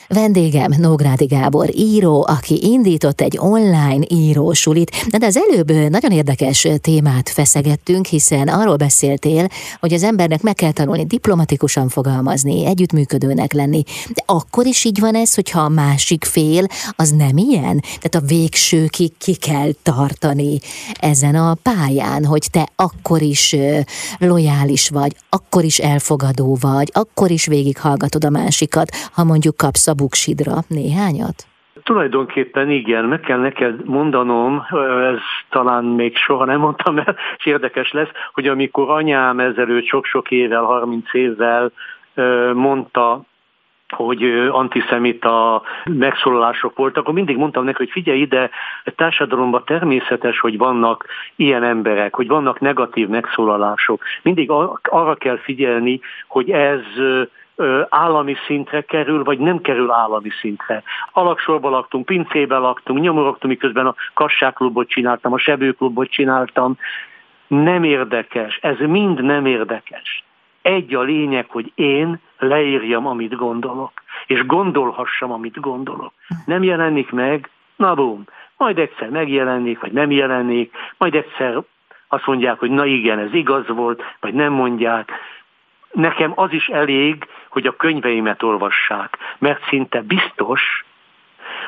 [0.07, 4.91] Vendégem Nógrádi Gábor író, aki indított egy online írósulit.
[5.17, 9.47] De az előbb nagyon érdekes témát feszegettünk, hiszen arról beszéltél,
[9.79, 13.83] hogy az embernek meg kell tanulni diplomatikusan fogalmazni, együttműködőnek lenni.
[14.13, 17.79] De akkor is így van ez, hogyha a másik fél az nem ilyen?
[17.81, 20.59] Tehát a végsőkig ki kell tartani
[20.99, 23.55] ezen a pályán, hogy te akkor is
[24.17, 29.95] lojális vagy, akkor is elfogadó vagy, akkor is végighallgatod a másikat, ha mondjuk kapsz a
[30.03, 31.37] buksidra néhányat?
[31.83, 34.63] Tulajdonképpen igen, meg kell neked mondanom,
[35.11, 40.63] ez talán még soha nem mondtam el, érdekes lesz, hogy amikor anyám ezelőtt sok-sok évvel,
[40.63, 41.71] 30 évvel
[42.53, 43.21] mondta
[43.93, 48.49] hogy antiszemita megszólalások voltak, akkor mindig mondtam neki, hogy figyelj ide,
[48.85, 54.01] a társadalomban természetes, hogy vannak ilyen emberek, hogy vannak negatív megszólalások.
[54.21, 54.49] Mindig
[54.81, 56.81] arra kell figyelni, hogy ez
[57.89, 60.83] állami szintre kerül, vagy nem kerül állami szintre.
[61.11, 66.77] Alaksorban laktunk, pincében laktunk, nyomorogtunk, miközben a kassáklubot csináltam, a sebőklubot csináltam.
[67.47, 70.23] Nem érdekes, ez mind nem érdekes.
[70.61, 73.91] Egy a lényeg, hogy én leírjam, amit gondolok,
[74.27, 76.13] és gondolhassam, amit gondolok.
[76.45, 78.23] Nem jelenik meg, na bum,
[78.57, 81.61] majd egyszer megjelenik, vagy nem jelenik, majd egyszer
[82.07, 85.11] azt mondják, hogy na igen, ez igaz volt, vagy nem mondják.
[85.93, 90.85] Nekem az is elég, hogy a könyveimet olvassák, mert szinte biztos,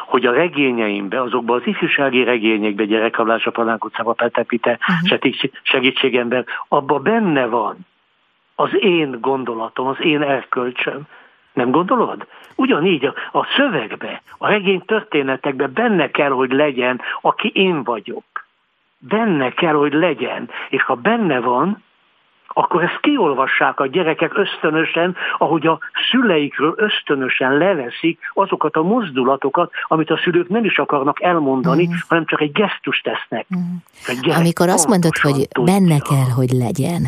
[0.05, 5.41] hogy a regényeimbe, azokban az ifjúsági regényekbe, gyerekrablás a Palánk utcába, Petepite, uh-huh.
[5.63, 7.77] segítségember, abban benne van
[8.55, 11.01] az én gondolatom, az én erkölcsöm.
[11.53, 12.27] Nem gondolod?
[12.55, 18.23] Ugyanígy a, a szövegbe, a regény történetekbe benne kell, hogy legyen, aki én vagyok.
[18.97, 20.49] Benne kell, hogy legyen.
[20.69, 21.83] És ha benne van,
[22.57, 25.79] akkor ezt kiolvassák a gyerekek ösztönösen, ahogy a
[26.11, 31.91] szüleikről ösztönösen leveszik azokat a mozdulatokat, amit a szülők nem is akarnak elmondani, mm.
[32.07, 33.45] hanem csak egy gesztust tesznek.
[33.55, 34.31] Mm.
[34.31, 37.01] Amikor azt mondod, hogy benne kell, hogy legyen,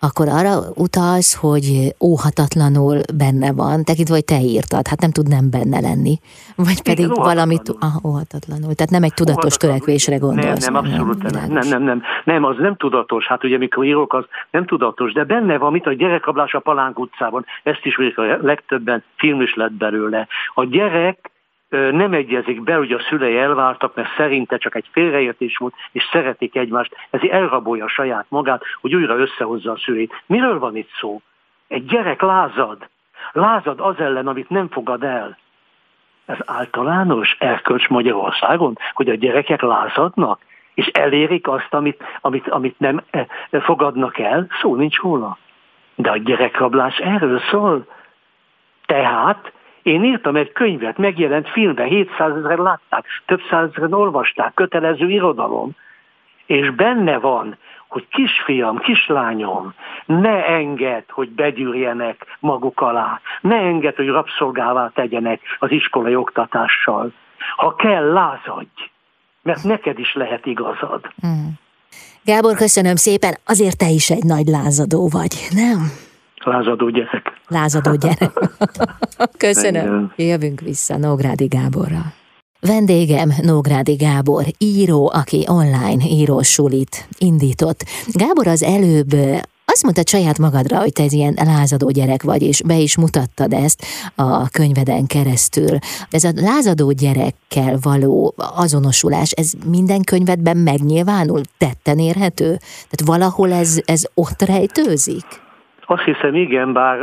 [0.00, 5.50] akkor arra utalsz, hogy óhatatlanul benne van, tekintve, hogy te írtad, hát nem tud nem
[5.50, 6.14] benne lenni.
[6.56, 10.66] Vagy pedig Igen, valamit, ah, óhatatlanul, tehát nem egy tudatos törekvésre gondolsz.
[10.66, 14.12] Nem, nem, abszolút nem, nem, nem, nem, nem, az nem tudatos, hát ugye mikor írok,
[14.12, 18.22] az nem tudatos, de benne van, mint a gyerekrablás a Palánk utcában, ezt is a
[18.42, 20.26] legtöbben film is lett belőle.
[20.54, 21.30] A gyerek
[21.68, 26.56] nem egyezik be, hogy a szülei elváltak, mert szerinte csak egy félreértés volt, és szeretik
[26.56, 30.22] egymást, ezért elrabolja saját magát, hogy újra összehozza a szüleit.
[30.26, 31.20] Miről van itt szó?
[31.68, 32.88] Egy gyerek lázad.
[33.32, 35.38] Lázad az ellen, amit nem fogad el.
[36.26, 40.40] Ez általános erkölcs Magyarországon, hogy a gyerekek lázadnak,
[40.74, 43.02] és elérik azt, amit, amit, amit nem
[43.50, 45.38] fogadnak el, szó nincs róla.
[45.94, 47.86] De a gyerekrablás erről szól.
[48.86, 49.52] Tehát
[49.88, 55.70] én írtam egy könyvet, megjelent filmben, 700 ezeren látták, több százezeren olvasták, kötelező irodalom,
[56.46, 57.56] és benne van,
[57.88, 59.74] hogy kisfiam, kislányom,
[60.06, 67.12] ne enged, hogy begyűrjenek maguk alá, ne enged, hogy rabszolgává tegyenek az iskolai oktatással.
[67.56, 68.90] Ha kell, lázadj,
[69.42, 71.00] mert neked is lehet igazad.
[71.26, 71.46] Mm.
[72.24, 76.07] Gábor, köszönöm szépen, azért te is egy nagy lázadó vagy, nem?
[76.48, 77.40] Lázadó gyerek.
[77.48, 78.32] Lázadó gyerek.
[79.36, 80.12] Köszönöm.
[80.16, 82.12] Jövünk vissza Nógrádi Gáborra.
[82.60, 87.84] Vendégem Nógrádi Gábor, író, aki online írósulit indított.
[88.06, 89.14] Gábor az előbb
[89.72, 93.52] azt mondta saját magadra, hogy te egy ilyen lázadó gyerek vagy, és be is mutattad
[93.52, 93.84] ezt
[94.14, 95.78] a könyveden keresztül.
[96.10, 102.58] Ez a lázadó gyerekkel való azonosulás, ez minden könyvedben megnyilvánul, tetten érhető?
[102.88, 105.26] Tehát valahol ez, ez ott rejtőzik?
[105.90, 107.02] Azt hiszem, igen, bár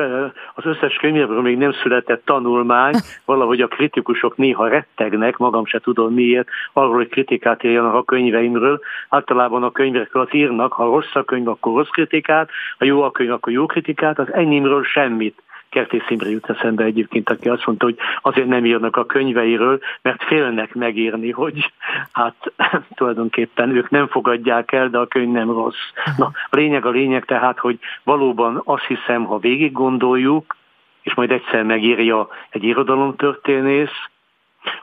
[0.54, 2.94] az összes könyvéből még nem született tanulmány,
[3.26, 8.80] valahogy a kritikusok néha rettegnek, magam se tudom miért, arról, hogy kritikát írjanak a könyveimről.
[9.10, 13.12] Általában a könyvekről az írnak, ha rossz a könyv, akkor rossz kritikát, ha jó a
[13.12, 15.44] könyv, akkor jó kritikát, az enyémről semmit.
[15.76, 20.24] Kertész Imre jut eszembe egyébként, aki azt mondta, hogy azért nem írnak a könyveiről, mert
[20.24, 21.72] félnek megírni, hogy
[22.12, 22.36] hát
[22.96, 25.92] tulajdonképpen ők nem fogadják el, de a könyv nem rossz.
[26.18, 30.56] Na, a lényeg a lényeg tehát, hogy valóban azt hiszem, ha végig gondoljuk,
[31.02, 34.10] és majd egyszer megírja egy irodalomtörténész,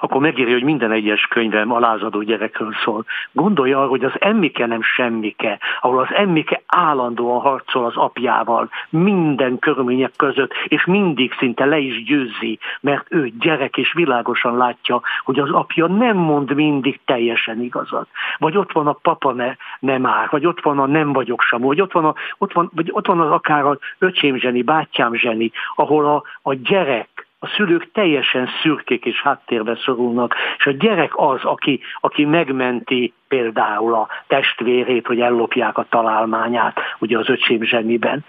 [0.00, 3.04] akkor megírja, hogy minden egyes könyvem a lázadó gyerekről szól.
[3.32, 9.58] Gondolja arra, hogy az emmike nem semmike, ahol az emmike állandóan harcol az apjával, minden
[9.58, 15.38] körülmények között, és mindig szinte le is győzi, mert ő gyerek és világosan látja, hogy
[15.38, 18.08] az apja nem mond mindig teljesen igazat.
[18.38, 21.60] Vagy ott van a papa ne, nem áll, vagy ott van a nem vagyok sem,
[21.60, 25.14] vagy ott van, a, ott van, vagy ott van az akár az öcsém zseni, bátyám
[25.14, 31.12] zseni, ahol a, a gyerek a szülők teljesen szürkék és háttérbe szorulnak, és a gyerek
[31.14, 38.24] az, aki, aki megmenti például a testvérét, hogy ellopják a találmányát, ugye az öcsém zseniben.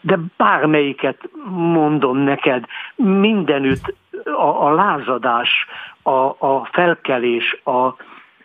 [0.00, 1.18] De bármelyiket
[1.50, 3.94] mondom neked, mindenütt
[4.24, 5.66] a, a lázadás,
[6.02, 7.86] a, a felkelés, a,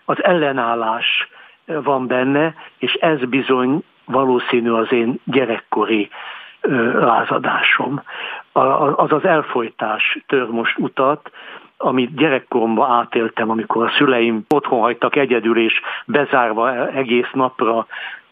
[0.06, 1.28] az ellenállás
[1.66, 6.10] van benne, és ez bizony valószínű az én gyerekkori
[6.94, 8.02] lázadásom.
[8.96, 11.32] Az az elfolytás tör most utat,
[11.78, 17.86] amit gyerekkoromban átéltem, amikor a szüleim otthon hagytak egyedül és bezárva egész napra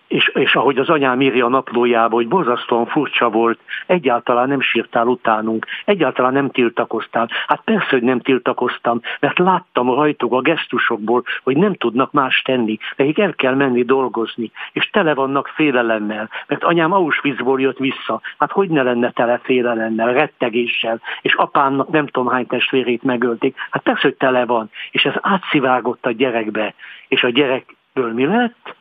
[0.08, 5.08] és, és ahogy az anyám írja a naplójába, hogy borzasztóan furcsa volt, egyáltalán nem sírtál
[5.08, 7.30] utánunk, egyáltalán nem tiltakoztál.
[7.48, 12.78] Hát persze, hogy nem tiltakoztam, mert láttam rajtuk a gesztusokból, hogy nem tudnak más tenni,
[12.96, 18.52] nekik el kell menni dolgozni, és tele vannak félelemmel, mert anyám Auschwitzból jött vissza, hát
[18.52, 24.02] hogy ne lenne tele félelemmel, rettegéssel, és apámnak nem tudom hány testvérét megölték, hát persze,
[24.02, 26.74] hogy tele van, és ez átszivárgott a gyerekbe,
[27.08, 28.76] és a gyerekből mi lett?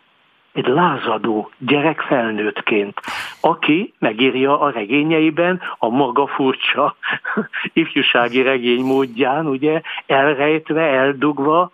[0.54, 3.00] Egy lázadó gyerek felnőttként,
[3.40, 6.96] aki megírja a regényeiben a maga furcsa
[7.72, 11.70] ifjúsági regény módján, ugye, elrejtve, eldugva,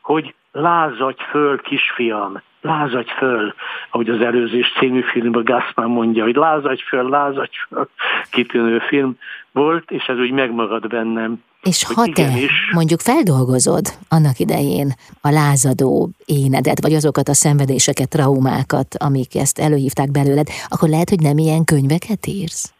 [0.00, 3.54] hogy lázadj föl, kisfiam, lázadj föl,
[3.90, 7.88] ahogy az előzés című filmben Gaspar mondja, hogy lázadj föl, lázadj föl,
[8.30, 9.18] kitűnő film
[9.52, 11.42] volt, és ez úgy megmarad bennem.
[11.66, 12.28] És ha te
[12.72, 14.88] mondjuk feldolgozod annak idején
[15.20, 21.20] a lázadó énedet, vagy azokat a szenvedéseket, traumákat, amik ezt előhívták belőled, akkor lehet, hogy
[21.20, 22.74] nem ilyen könyveket írsz?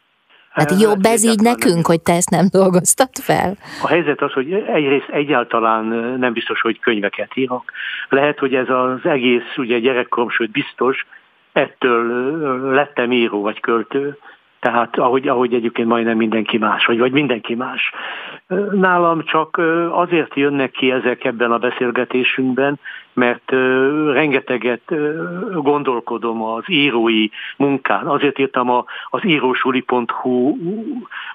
[0.50, 3.56] Hát, hát jobb ez így nekünk, hogy te ezt nem dolgoztad fel?
[3.82, 5.84] A helyzet az, hogy egyrészt egyáltalán
[6.18, 7.64] nem biztos, hogy könyveket írok.
[8.08, 11.06] Lehet, hogy ez az egész, ugye gyerekkorom, sőt biztos,
[11.52, 12.04] ettől
[12.74, 14.18] lettem író vagy költő,
[14.66, 17.92] tehát ahogy, ahogy egyébként majdnem mindenki más, vagy, vagy mindenki más.
[18.72, 22.78] Nálam csak azért jönnek ki ezek ebben a beszélgetésünkben,
[23.12, 23.50] mert
[24.12, 24.94] rengeteget
[25.52, 28.06] gondolkodom az írói munkán.
[28.06, 30.56] Azért írtam a, az írósuli.hu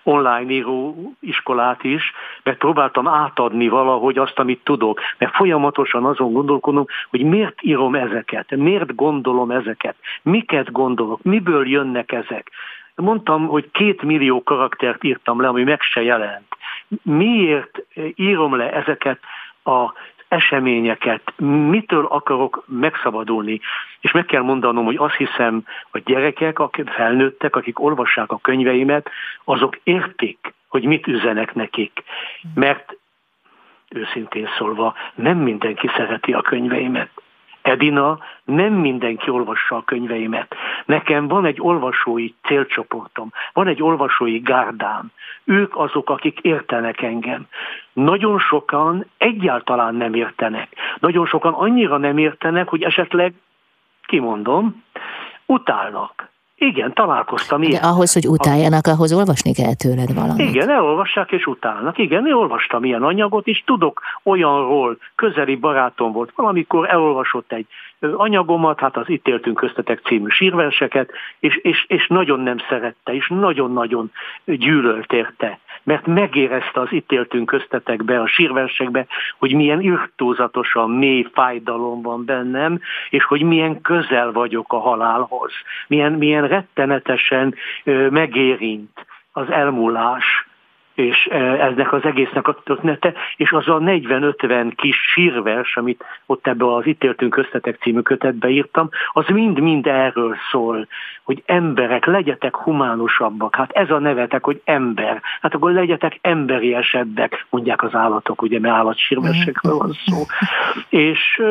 [0.03, 2.13] online íróiskolát is,
[2.43, 4.99] mert próbáltam átadni valahogy azt, amit tudok.
[5.17, 12.11] Mert folyamatosan azon gondolkodom, hogy miért írom ezeket, miért gondolom ezeket, miket gondolok, miből jönnek
[12.11, 12.51] ezek.
[13.01, 16.55] Mondtam, hogy két millió karaktert írtam le, ami meg se jelent.
[17.01, 17.85] Miért
[18.15, 19.19] írom le ezeket
[19.63, 19.93] a
[20.27, 21.33] eseményeket,
[21.69, 23.59] mitől akarok megszabadulni.
[23.99, 29.09] És meg kell mondanom, hogy azt hiszem, a gyerekek, akik felnőttek, akik olvassák a könyveimet,
[29.43, 32.03] azok értik, hogy mit üzenek nekik.
[32.53, 32.97] Mert
[33.89, 37.20] őszintén szólva, nem mindenki szereti a könyveimet.
[37.61, 40.55] Edina, nem mindenki olvassa a könyveimet.
[40.85, 45.11] Nekem van egy olvasói célcsoportom, van egy olvasói gárdám.
[45.43, 47.47] Ők azok, akik értenek engem.
[47.93, 50.75] Nagyon sokan egyáltalán nem értenek.
[50.99, 53.33] Nagyon sokan annyira nem értenek, hogy esetleg,
[54.05, 54.83] kimondom,
[55.45, 56.29] utálnak.
[56.65, 57.81] Igen, találkoztam ilyen.
[57.81, 60.49] De ahhoz, hogy utáljanak, ahhoz olvasni kell tőled valamit.
[60.49, 61.97] Igen, elolvassák és utálnak.
[61.97, 67.65] Igen, én olvastam ilyen anyagot, és tudok olyanról, közeli barátom volt, valamikor elolvasott egy
[67.99, 73.27] anyagomat, hát az Itt éltünk köztetek című sírverseket, és, és, és nagyon nem szerette, és
[73.29, 74.11] nagyon-nagyon
[74.45, 79.05] gyűlölt érte mert megérezte az itt éltünk köztetekbe, a sírversekbe,
[79.39, 85.51] hogy milyen irtózatosan mély fájdalom van bennem, és hogy milyen közel vagyok a halálhoz,
[85.87, 87.55] milyen, milyen rettenetesen
[88.09, 90.49] megérint az elmúlás,
[90.93, 91.25] és
[91.59, 96.85] eznek az egésznek a története, és az a 40-50 kis sírvers, amit ott ebbe az
[96.85, 100.87] Itt éltünk köztetek című kötetbe írtam, az mind-mind erről szól,
[101.23, 103.55] hogy emberek, legyetek humánusabbak.
[103.55, 105.21] Hát ez a nevetek, hogy ember.
[105.41, 110.17] Hát akkor legyetek emberiesebbek, mondják az állatok, ugye, mert állatsírversekről van szó.
[110.89, 111.41] És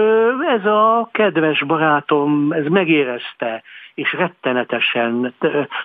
[0.56, 3.62] ez a kedves barátom, ez megérezte,
[4.00, 5.34] és rettenetesen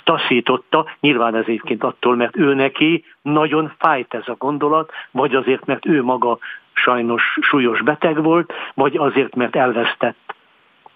[0.03, 5.65] taszította, nyilván ez egyébként attól, mert ő neki nagyon fájt ez a gondolat, vagy azért,
[5.65, 6.37] mert ő maga
[6.73, 10.35] sajnos súlyos beteg volt, vagy azért, mert elvesztett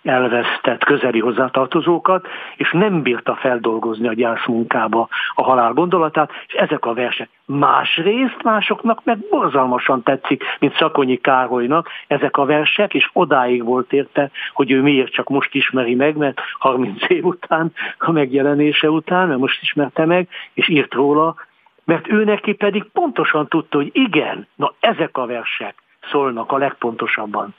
[0.10, 6.93] elvesztett közeli hozzátartozókat, és nem bírta feldolgozni a gyászmunkába a halál gondolatát, és ezek a
[6.93, 13.93] versek másrészt másoknak meg borzalmasan tetszik, mint Szakonyi Károlynak ezek a versek, és odáig volt
[13.93, 19.28] érte, hogy ő miért csak most ismeri meg, mert 30 év után, a megjelenése után,
[19.28, 21.36] mert most ismerte meg, és írt róla,
[21.84, 25.76] mert ő neki pedig pontosan tudta, hogy igen, na ezek a versek
[26.12, 27.56] szólnak a legpontosabban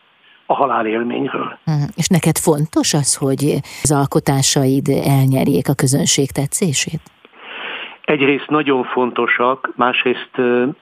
[0.51, 1.59] a halálélményről.
[1.65, 1.89] Mhm.
[1.97, 3.43] És neked fontos az, hogy
[3.83, 7.01] az alkotásaid elnyerjék a közönség tetszését?
[8.05, 10.31] Egyrészt nagyon fontosak, másrészt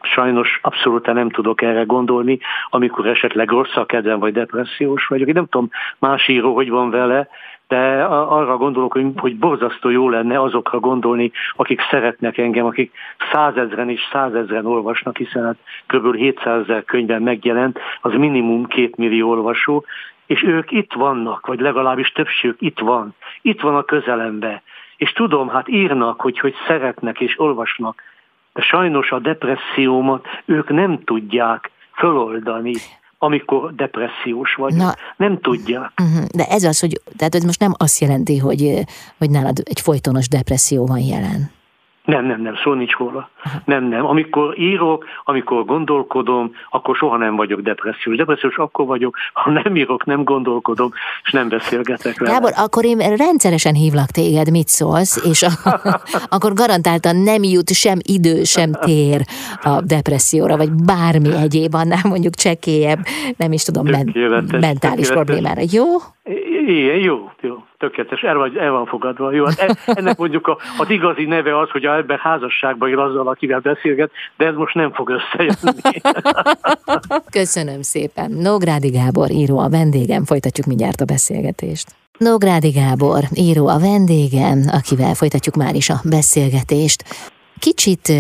[0.01, 2.39] sajnos abszolút nem tudok erre gondolni,
[2.71, 5.29] amikor esetleg rossz a kedvem, vagy depressziós vagyok.
[5.29, 7.29] Én nem tudom más író, hogy van vele,
[7.69, 12.93] de arra gondolok, hogy, borzasztó jó lenne azokra gondolni, akik szeretnek engem, akik
[13.33, 16.15] százezren és százezren olvasnak, hiszen hát kb.
[16.15, 19.85] 700 ezer könyvben megjelent, az minimum két millió olvasó,
[20.27, 24.63] és ők itt vannak, vagy legalábbis többségük itt van, itt van a közelembe.
[24.97, 28.03] És tudom, hát írnak, hogy, hogy szeretnek és olvasnak,
[28.53, 32.75] de sajnos a depressziómat ők nem tudják föloldani
[33.19, 34.75] amikor depressziós vagy.
[34.75, 35.93] Na, nem tudja.
[36.03, 36.25] Uh-huh.
[36.35, 38.85] De ez az, hogy tehát ez most nem azt jelenti, hogy,
[39.19, 41.51] hogy nálad egy folytonos depresszió van jelen.
[42.09, 43.31] Nem, nem, nem, szó nincs róla.
[43.65, 44.07] Nem, nem.
[44.07, 48.17] Amikor írok, amikor gondolkodom, akkor soha nem vagyok depressziós.
[48.17, 50.91] Depressziós akkor vagyok, ha nem írok, nem gondolkodom,
[51.25, 52.33] és nem beszélgetek vele.
[52.33, 55.51] Gábor, akkor én rendszeresen hívlak téged, mit szólsz, és a,
[56.35, 59.21] akkor garantáltan nem jut sem idő, sem tér
[59.63, 62.99] a depresszióra, vagy bármi egyéb, annál mondjuk csekélyebb,
[63.37, 65.61] nem is tudom, men- mentális problémára.
[65.73, 65.85] Jó?
[66.69, 69.33] Igen, jó, jó, tökéletes, el, vagy, el van fogadva.
[69.33, 73.01] Jó, hát e, ennek mondjuk a, az igazi neve az, hogy a ember házasságban él
[73.01, 76.01] azzal, akivel beszélget, de ez most nem fog összejönni.
[77.41, 78.31] Köszönöm szépen.
[78.31, 81.87] Nógrádi Gábor író a vendégem, folytatjuk mindjárt a beszélgetést.
[82.19, 87.05] Nógrádi Gábor író a vendégem, akivel folytatjuk már is a beszélgetést.
[87.59, 88.13] Kicsit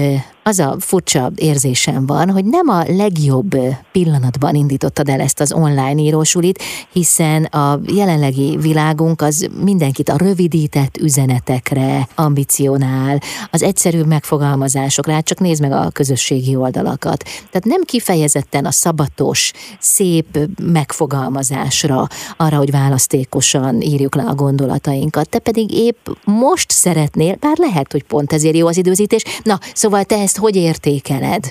[0.49, 3.57] az a furcsa érzésem van, hogy nem a legjobb
[3.92, 10.96] pillanatban indítottad el ezt az online írósulit, hiszen a jelenlegi világunk az mindenkit a rövidített
[10.96, 13.20] üzenetekre ambicionál,
[13.51, 17.22] az egyszerű megfogalmazásokra, hát csak nézd meg a közösségi oldalakat.
[17.22, 25.28] Tehát nem kifejezetten a szabatos, szép megfogalmazásra, arra, hogy választékosan írjuk le a gondolatainkat.
[25.28, 29.22] Te pedig épp most szeretnél, bár lehet, hogy pont ezért jó az időzítés.
[29.42, 31.45] Na, szóval te ezt hogy értékeled?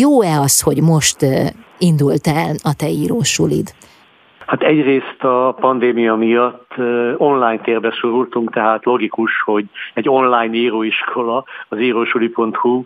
[0.00, 1.16] Jó-e az, hogy most
[1.78, 3.68] indult el a te írósulid?
[4.46, 6.74] Hát egyrészt a pandémia miatt
[7.16, 9.64] online térbe szorultunk, tehát logikus, hogy
[9.94, 12.84] egy online íróiskola, az írósuli.hu,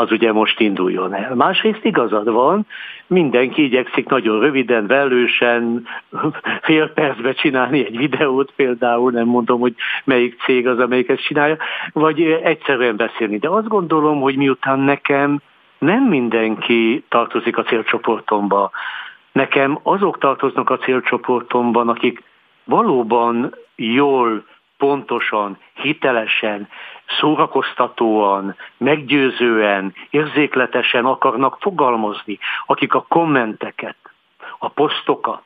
[0.00, 1.34] az ugye most induljon el.
[1.34, 2.66] Másrészt igazad van,
[3.06, 5.86] mindenki igyekszik nagyon röviden, velősen,
[6.66, 9.74] fél percbe csinálni egy videót például, nem mondom, hogy
[10.04, 11.56] melyik cég az, amelyik ezt csinálja,
[11.92, 13.38] vagy egyszerűen beszélni.
[13.38, 15.40] De azt gondolom, hogy miután nekem
[15.78, 18.70] nem mindenki tartozik a célcsoportomba,
[19.32, 22.22] nekem azok tartoznak a célcsoportomban, akik
[22.64, 24.44] valóban jól,
[24.78, 26.68] pontosan, hitelesen,
[27.18, 33.96] szórakoztatóan, meggyőzően, érzékletesen akarnak fogalmazni, akik a kommenteket,
[34.58, 35.42] a posztokat,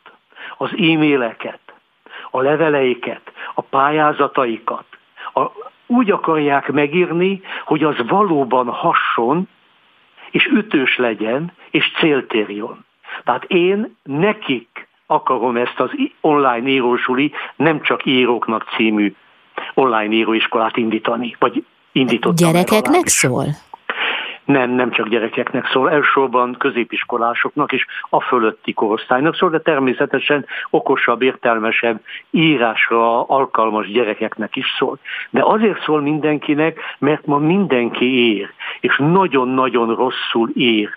[0.56, 1.60] az e-maileket,
[2.30, 4.84] a leveleiket, a pályázataikat
[5.34, 5.50] a,
[5.86, 9.48] úgy akarják megírni, hogy az valóban hasson,
[10.30, 12.84] és ütős legyen, és céltérjon.
[13.24, 15.90] Tehát én nekik akarom ezt az
[16.20, 19.14] online írósuli, nem csak íróknak című
[19.74, 22.52] online íróiskolát indítani, vagy indítottam.
[22.52, 23.44] Gyerekeknek szól?
[24.44, 31.22] Nem, nem csak gyerekeknek szól, elsősorban középiskolásoknak és a fölötti korosztálynak szól, de természetesen okosabb,
[31.22, 32.00] értelmesebb
[32.30, 34.98] írásra alkalmas gyerekeknek is szól.
[35.30, 40.90] De azért szól mindenkinek, mert ma mindenki ír, és nagyon-nagyon rosszul ír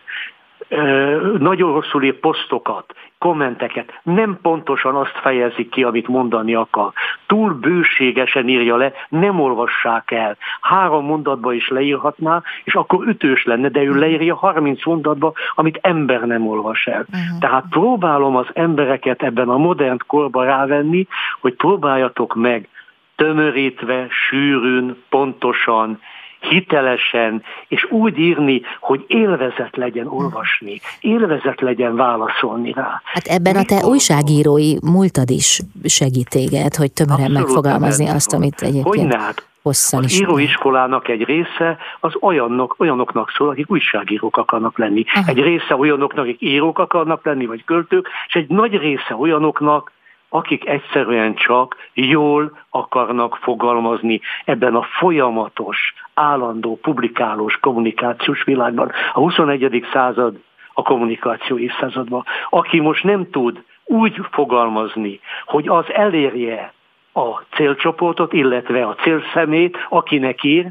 [1.40, 6.92] nagyon rosszul ír posztokat, kommenteket, nem pontosan azt fejezik ki, amit mondani akar.
[7.28, 10.38] Túl bőségesen írja le, nem olvassák el.
[10.62, 16.22] Három mondatba is leírhatná, és akkor ütős lenne, de ő leírja 30 mondatba, amit ember
[16.22, 17.06] nem olvas el.
[17.08, 17.40] Uh-huh.
[17.40, 21.08] Tehát próbálom az embereket ebben a modern korban rávenni,
[21.40, 22.68] hogy próbáljatok meg
[23.16, 26.00] tömörítve, sűrűn, pontosan,
[26.40, 33.02] hitelesen, és úgy írni, hogy élvezet legyen olvasni, élvezet legyen válaszolni rá.
[33.04, 38.34] Hát ebben Mikor a te újságírói múltad is segít téged, hogy tömören Abszolút megfogalmazni azt,
[38.34, 39.12] amit egyébként...
[39.12, 45.04] Hogy hát hosszan az íróiskolának egy része az olyanok, olyanoknak szól, akik újságírók akarnak lenni.
[45.14, 45.30] Aha.
[45.32, 49.92] Egy része olyanoknak, akik írók akarnak lenni, vagy költők, és egy nagy része olyanoknak,
[50.30, 58.92] akik egyszerűen csak jól akarnak fogalmazni ebben a folyamatos, állandó, publikálós, kommunikációs világban.
[59.14, 59.86] A 21.
[59.94, 60.36] század
[60.74, 62.24] a kommunikáció évszázadban.
[62.50, 66.74] Aki most nem tud úgy fogalmazni, hogy az elérje
[67.14, 70.68] a célcsoportot, illetve a célszemét, akinek ír,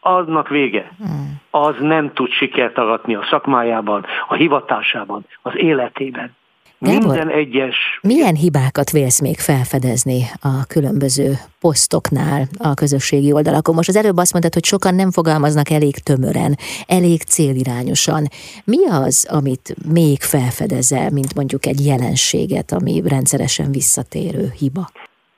[0.00, 0.90] aznak vége.
[0.98, 1.40] Hmm.
[1.50, 6.36] Az nem tud sikert aratni a szakmájában, a hivatásában, az életében.
[6.86, 7.74] Gábor, Minden egyes...
[8.02, 13.74] Milyen hibákat vélsz még felfedezni a különböző posztoknál a közösségi oldalakon?
[13.74, 18.28] Most az előbb azt mondtad, hogy sokan nem fogalmaznak elég tömören, elég célirányosan.
[18.64, 24.90] Mi az, amit még felfedezel, mint mondjuk egy jelenséget, ami rendszeresen visszatérő hiba?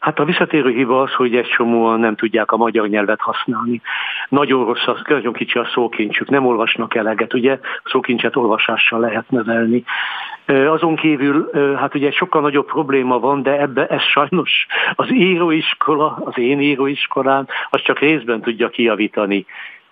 [0.08, 3.80] Hát a visszatérő hiba az, hogy egy csomóan nem tudják a magyar nyelvet használni.
[4.28, 9.84] Nagyon rossz, nagyon kicsi a szókincsük, nem olvasnak eleget, ugye szókincset olvasással lehet növelni.
[10.46, 16.38] Azon kívül, hát ugye sokkal nagyobb probléma van, de ebbe ez sajnos az íróiskola, az
[16.38, 19.46] én íróiskolám, az csak részben tudja kijavítani.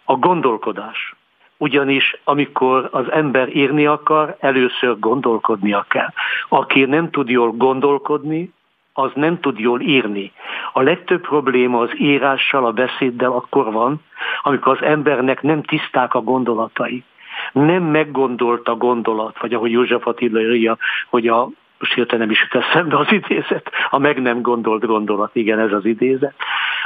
[0.05, 1.15] A gondolkodás.
[1.57, 6.13] Ugyanis amikor az ember írni akar, először gondolkodnia kell.
[6.49, 8.55] Aki nem tud jól gondolkodni,
[8.99, 10.33] az nem tud jól írni.
[10.73, 14.01] A legtöbb probléma az írással, a beszéddel akkor van,
[14.43, 17.05] amikor az embernek nem tiszták a gondolatai.
[17.53, 20.77] Nem meggondolt a gondolat, vagy ahogy József Attila írja,
[21.09, 25.35] hogy a most hirtelen nem is jut eszembe az idézet, a meg nem gondolt gondolat,
[25.35, 26.35] igen, ez az idézet.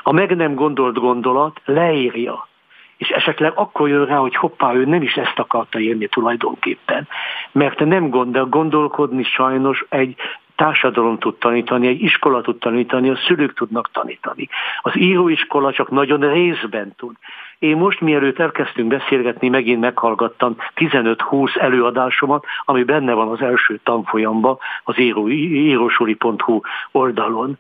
[0.03, 2.49] A meg nem gondolt gondolat leírja,
[2.97, 7.09] és esetleg akkor jön rá, hogy hoppá, ő nem is ezt akarta írni tulajdonképpen.
[7.53, 10.17] Mert nem gondol, gondolkodni sajnos egy
[10.61, 14.49] társadalom tud tanítani, egy iskola tud tanítani, a szülők tudnak tanítani.
[14.83, 17.15] Az íróiskola csak nagyon részben tud.
[17.59, 24.59] Én most, mielőtt elkezdtünk beszélgetni, megint meghallgattam 15-20 előadásomat, ami benne van az első tanfolyamban,
[24.85, 26.61] az író, írósuli.hu
[26.93, 27.59] oldalon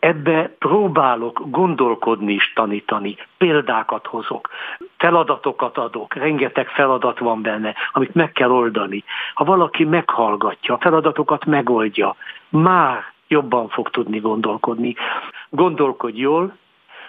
[0.00, 4.48] ebbe próbálok gondolkodni és tanítani, példákat hozok,
[4.96, 9.04] feladatokat adok, rengeteg feladat van benne, amit meg kell oldani.
[9.34, 12.16] Ha valaki meghallgatja, a feladatokat megoldja,
[12.48, 14.94] már jobban fog tudni gondolkodni.
[15.48, 16.56] Gondolkodj jól,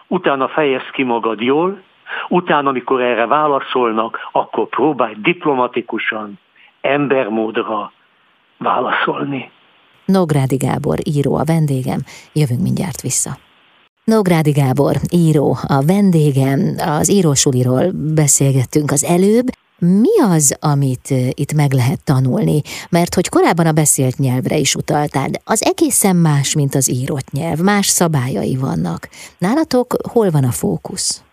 [0.08, 1.82] utána fejezd ki magad jól,
[2.28, 6.40] utána, amikor erre válaszolnak, akkor próbálj diplomatikusan,
[6.82, 7.92] embermódra
[8.58, 9.52] válaszolni.
[10.08, 12.00] Nógrádi Gábor író a vendégem,
[12.34, 13.38] jövünk mindjárt vissza.
[14.04, 19.46] Nógrádi Gábor író a vendégem, az írósuliról beszélgettünk az előbb,
[19.80, 22.62] mi az, amit itt meg lehet tanulni?
[22.90, 27.32] Mert hogy korábban a beszélt nyelvre is utaltál, de az egészen más, mint az írott
[27.32, 29.08] nyelv, más szabályai vannak.
[29.38, 31.24] Nálatok hol van a fókusz?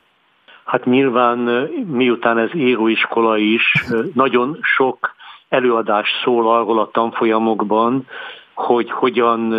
[0.65, 1.39] Hát nyilván
[1.87, 5.15] miután ez íróiskola is, nagyon sok
[5.49, 8.07] előadás szól arról a tanfolyamokban,
[8.55, 9.53] hogy hogyan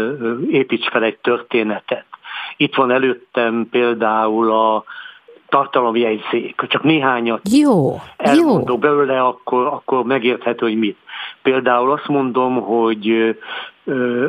[0.49, 2.05] építs fel egy történetet.
[2.57, 4.83] Itt van előttem például a
[5.49, 8.77] tartalomjegyzék, csak néhányat jó, elmondok jó.
[8.77, 10.97] belőle, akkor, akkor megérthető, hogy mit.
[11.41, 13.35] Például azt mondom, hogy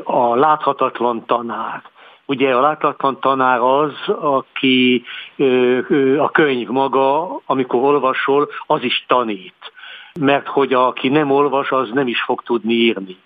[0.05, 1.83] a láthatatlan tanár,
[2.29, 5.05] Ugye a láthatatlan tanár az, aki
[6.19, 9.73] a könyv maga, amikor olvasol, az is tanít.
[10.21, 13.17] Mert hogy aki nem olvas, az nem is fog tudni írni.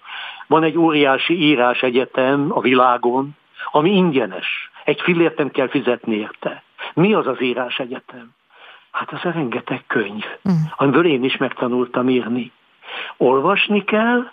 [0.50, 3.36] Van egy óriási írás egyetem a világon,
[3.72, 4.70] ami ingyenes.
[4.84, 6.62] Egy fillért nem kell fizetni érte.
[6.94, 8.30] Mi az az írás egyetem?
[8.90, 10.52] Hát az a rengeteg könyv, mm.
[10.76, 12.52] amiből én is megtanultam írni.
[13.16, 14.30] Olvasni kell,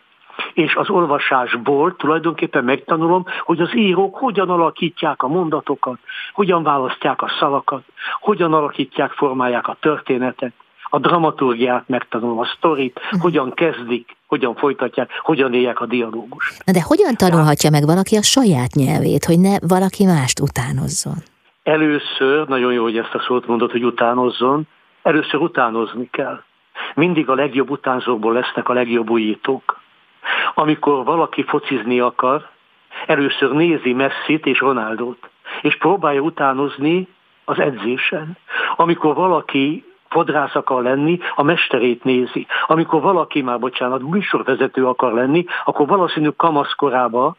[0.54, 6.00] és az olvasásból tulajdonképpen megtanulom, hogy az írók hogyan alakítják a mondatokat,
[6.34, 7.84] hogyan választják a szavakat,
[8.20, 10.54] hogyan alakítják, formálják a történetet,
[10.84, 13.22] a dramaturgiát megtanulom, a sztorit, uh-huh.
[13.22, 16.66] hogyan kezdik, hogyan folytatják, hogyan élják a dialógust.
[16.66, 21.18] Na de hogyan tanulhatja meg valaki a saját nyelvét, hogy ne valaki mást utánozzon?
[21.64, 24.68] Először, nagyon jó, hogy ezt a szót mondod, hogy utánozzon,
[25.04, 26.42] először utánozni kell.
[26.96, 29.80] Mindig a legjobb utánzókból lesznek a legjobb újítók.
[30.54, 32.50] Amikor valaki focizni akar,
[33.06, 35.30] először nézi Messit és Ronaldot,
[35.62, 37.08] és próbálja utánozni
[37.46, 38.38] az edzésen.
[38.76, 42.48] Amikor valaki fodrász akar lenni, a mesterét nézi.
[42.68, 47.36] Amikor valaki már, bocsánat, műsorvezető akar lenni, akkor valószínű kamaszkorába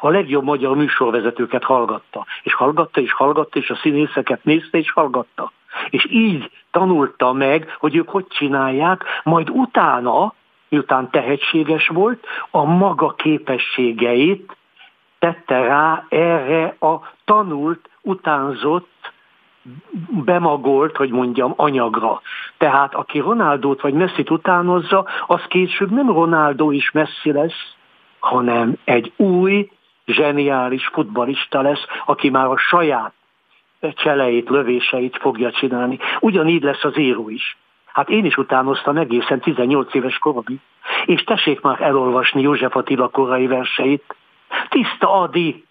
[0.00, 2.26] a legjobb magyar műsorvezetőket hallgatta.
[2.42, 5.52] És hallgatta, és hallgatta, és a színészeket nézte, és hallgatta.
[5.90, 10.34] És így tanulta meg, hogy ők hogy csinálják, majd utána,
[10.68, 14.56] miután tehetséges volt, a maga képességeit
[15.18, 19.12] tette rá erre a tanult, utánzott
[20.24, 22.20] bemagolt, hogy mondjam, anyagra.
[22.58, 27.74] Tehát aki Ronaldót vagy Messi-t utánozza, az később nem Ronaldo is Messi lesz,
[28.18, 29.70] hanem egy új,
[30.06, 33.12] zseniális futbalista lesz, aki már a saját
[33.94, 35.98] cseleit, lövéseit fogja csinálni.
[36.20, 37.56] Ugyanígy lesz az író is.
[37.86, 40.58] Hát én is utánoztam egészen 18 éves koromig.
[41.04, 44.14] És tessék már elolvasni József Attila korai verseit.
[44.68, 45.64] Tiszta Adi,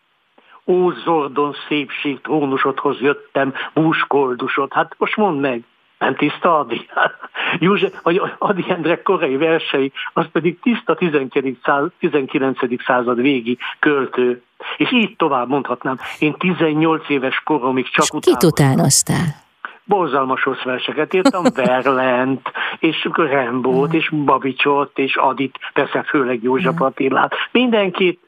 [0.67, 4.73] Ó, Zordon szépség, trónusodhoz jöttem, búskoldusod.
[4.73, 5.63] Hát most mondd meg,
[5.99, 6.87] nem tiszta Adi?
[7.59, 12.83] József, vagy Adi Endre korai versei, az pedig tiszta 19.
[12.85, 14.43] század végi költő.
[14.77, 15.97] És így tovább mondhatnám.
[16.19, 18.33] Én 18 éves koromig csak utánoztam.
[18.33, 19.43] Kit utánoztál?
[19.85, 27.33] borzalmas rossz verseket írtam, Verlent, és Rembót, és Babicsot, és Adit, persze főleg József Attilát.
[27.51, 28.19] Mindenkit,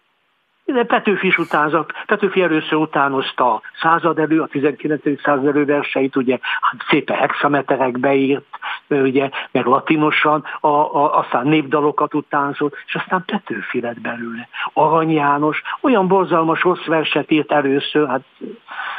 [0.74, 1.92] de Petőfi is utánzott.
[2.06, 5.22] Petőfi először utánozta a század elő, a 19.
[5.22, 8.46] század elő verseit, ugye hát szépen hexameterekbe írt,
[8.88, 14.48] ugye, meg latinosan, a, a, aztán népdalokat utánzott, és aztán Petőfi lett belőle.
[14.74, 18.24] Arany János olyan borzalmas rossz verset írt először, hát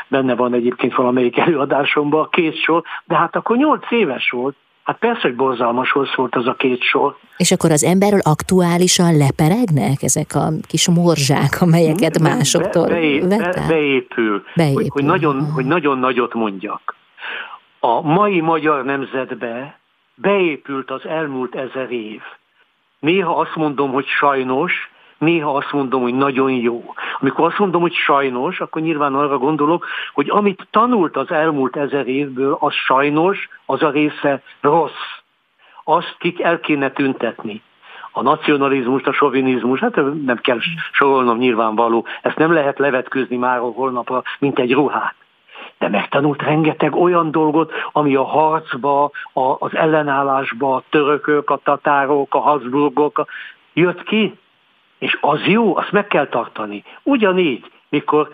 [0.08, 4.56] benne van egyébként valamelyik előadásomban, két sor, de hát akkor nyolc éves volt,
[4.88, 7.16] Hát persze, hogy borzalmas volt az a két sor.
[7.36, 13.64] És akkor az emberről aktuálisan leperegnek ezek a kis morzsák, amelyeket másoktól be, be, be,
[13.68, 14.74] beépül, beépül.
[14.74, 16.96] Hogy, hogy, nagyon, hogy nagyon nagyot mondjak.
[17.80, 19.78] A mai magyar nemzetbe
[20.14, 22.20] beépült az elmúlt ezer év.
[22.98, 24.72] Néha azt mondom, hogy sajnos,
[25.18, 26.94] néha azt mondom, hogy nagyon jó.
[27.20, 32.06] Amikor azt mondom, hogy sajnos, akkor nyilván arra gondolok, hogy amit tanult az elmúlt ezer
[32.06, 35.20] évből, az sajnos, az a része rossz.
[35.84, 37.62] Azt kik el kéne tüntetni.
[38.12, 40.58] a nacionalizmus, a sovinizmus, hát nem kell
[40.92, 45.14] sorolnom nyilvánvaló, ezt nem lehet levetkőzni már holnapra, mint egy ruhát
[45.78, 52.34] de megtanult rengeteg olyan dolgot, ami a harcba, a, az ellenállásba, a törökök, a tatárok,
[52.34, 53.24] a Habsburgok
[53.72, 54.38] jött ki,
[54.98, 56.84] és az jó, azt meg kell tartani.
[57.02, 58.28] Ugyanígy, mikor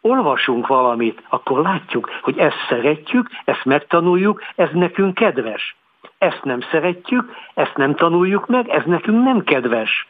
[0.00, 5.76] olvasunk valamit, akkor látjuk, hogy ezt szeretjük, ezt megtanuljuk, ez nekünk kedves.
[6.18, 10.06] Ezt nem szeretjük, ezt nem tanuljuk meg, ez nekünk nem kedves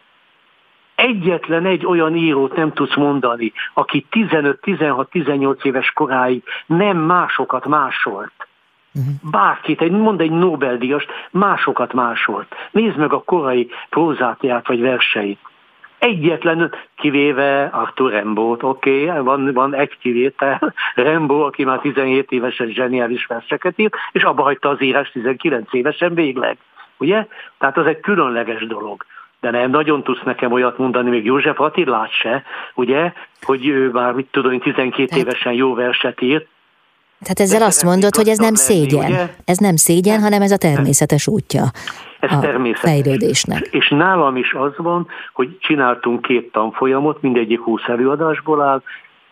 [1.03, 8.33] egyetlen egy olyan írót nem tudsz mondani, aki 15-16-18 éves koráig nem másokat másolt.
[9.31, 12.55] Bárkit, egy, mond egy Nobel-díjast, másokat másolt.
[12.71, 15.39] Nézd meg a korai prózátját vagy verseit.
[16.03, 22.69] Egyetlen, kivéve Arthur Rembót, oké, okay, van, van egy kivétel, Rembó, aki már 17 évesen
[22.69, 26.57] zseniális verseket írt, és abba hagyta az írás 19 évesen végleg.
[26.99, 27.27] Ugye?
[27.59, 29.05] Tehát az egy különleges dolog
[29.41, 32.43] de nem nagyon tudsz nekem olyat mondani, még József Attilát se,
[32.75, 36.47] ugye, hogy ő már, mit tudom, 12 hát, évesen jó verset írt.
[37.23, 39.11] Tehát ezzel azt mondod, hogy ez nem szégyen.
[39.11, 39.29] Ugye?
[39.45, 41.63] Ez nem szégyen, hanem ez a természetes útja
[42.23, 42.91] ez a természetes.
[42.91, 43.61] fejlődésnek.
[43.61, 48.83] És nálam is az van, hogy csináltunk két tanfolyamot, mindegyik 20 előadásból áll,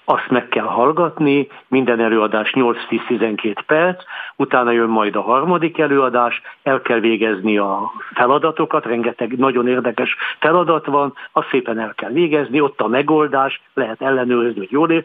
[0.05, 4.03] azt meg kell hallgatni, minden előadás 8-10-12 perc,
[4.41, 10.87] utána jön majd a harmadik előadás, el kell végezni a feladatokat, rengeteg nagyon érdekes feladat
[10.87, 15.05] van, azt szépen el kell végezni, ott a megoldás, lehet ellenőrizni, hogy jól, ér,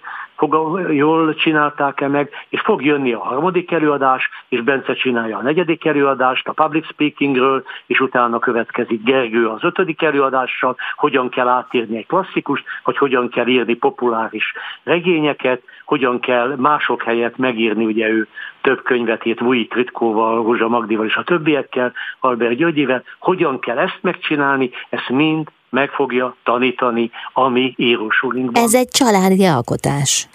[0.89, 6.47] jól csinálták-e meg, és fog jönni a harmadik előadás, és Bence csinálja a negyedik előadást
[6.47, 12.63] a public speakingről, és utána következik Gergő az ötödik előadással, hogyan kell átírni egy klasszikus,
[12.83, 18.27] vagy hogyan kell írni populáris regényeket, hogyan kell mások helyett megírni, ugye ő
[18.65, 23.99] több könyvet írt Vujit Ritkóval, Rózsa Magdival és a többiekkel, Albert Györgyivel, hogyan kell ezt
[24.01, 28.63] megcsinálni, ezt mind meg fogja tanítani a mi írósulinkban.
[28.63, 30.27] Ez egy családi alkotás.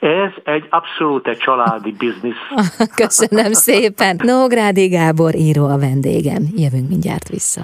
[0.00, 2.42] Ez egy abszolút egy családi biznisz.
[3.04, 4.20] Köszönöm szépen.
[4.22, 6.42] Nógrádi Gábor író a vendégem.
[6.56, 7.60] Jövünk mindjárt vissza.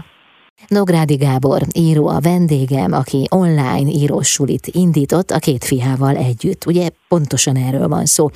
[0.67, 6.67] Nográdi Gábor, író a vendégem, aki online írósulit indított a két fiával együtt.
[6.67, 8.27] Ugye pontosan erről van szó.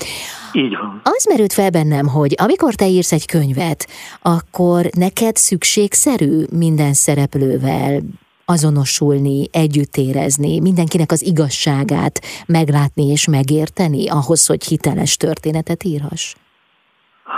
[0.52, 1.00] Így van.
[1.04, 3.86] Az merült fel bennem, hogy amikor te írsz egy könyvet,
[4.22, 8.00] akkor neked szükségszerű minden szereplővel
[8.44, 16.34] azonosulni, együtt érezni, mindenkinek az igazságát meglátni és megérteni ahhoz, hogy hiteles történetet írhass?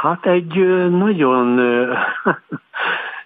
[0.03, 0.55] Hát egy
[0.91, 1.59] nagyon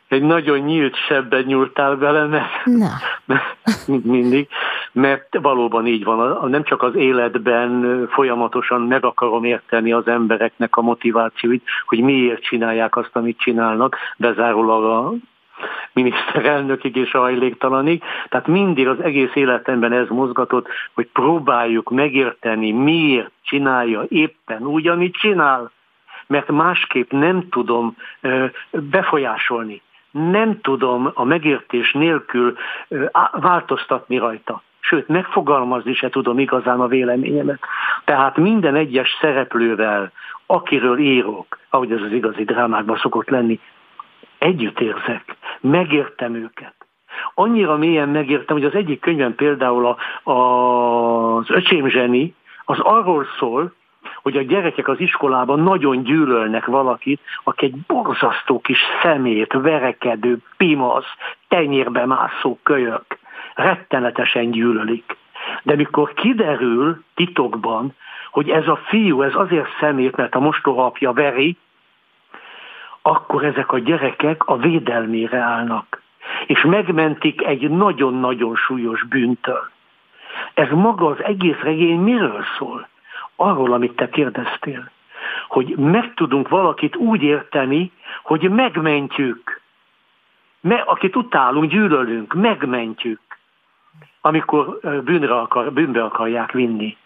[0.09, 2.89] egy nagyon nyílt sebben nyúltál bele, mert, Na.
[3.87, 4.49] mint mindig,
[4.93, 10.83] mert valóban így van, nem csak az életben folyamatosan meg akarom érteni az embereknek a
[10.83, 15.13] motivációit, hogy miért csinálják azt, amit csinálnak, bezárólag a
[15.93, 18.03] miniszterelnökig és a hajléktalanig.
[18.29, 25.15] Tehát mindig az egész életemben ez mozgatott, hogy próbáljuk megérteni, miért csinálja éppen úgy, amit
[25.15, 25.71] csinál
[26.27, 27.97] mert másképp nem tudom
[28.71, 29.83] befolyásolni
[30.19, 32.57] nem tudom a megértés nélkül
[33.33, 34.63] változtatni rajta.
[34.81, 37.61] Sőt, megfogalmazni se tudom igazán a véleményemet.
[38.05, 40.13] Tehát minden egyes szereplővel,
[40.47, 43.61] akiről írok, ahogy ez az igazi drámákban szokott lenni,
[44.39, 46.75] együtt érzek, megértem őket.
[47.35, 53.27] Annyira mélyen megértem, hogy az egyik könyvem például a, a, az Öcsém zseni, az arról
[53.39, 53.73] szól,
[54.29, 61.07] hogy a gyerekek az iskolában nagyon gyűlölnek valakit, aki egy borzasztó kis szemét, verekedő, pimasz,
[61.49, 63.19] tenyérbe mászó kölyök.
[63.55, 65.17] Rettenetesen gyűlölik.
[65.63, 67.95] De mikor kiderül titokban,
[68.31, 71.57] hogy ez a fiú, ez azért szemét, mert a mostohapja veri,
[73.03, 76.03] akkor ezek a gyerekek a védelmére állnak,
[76.47, 79.71] és megmentik egy nagyon-nagyon súlyos bűntől.
[80.55, 82.89] Ez maga az egész regény miről szól?
[83.41, 84.91] Arról, amit te kérdeztél,
[85.49, 89.61] hogy meg tudunk valakit úgy érteni, hogy megmentjük.
[90.61, 93.21] Me, akit utálunk, gyűlölünk, megmentjük,
[94.21, 96.97] amikor bűnre akar, bűnbe akarják vinni.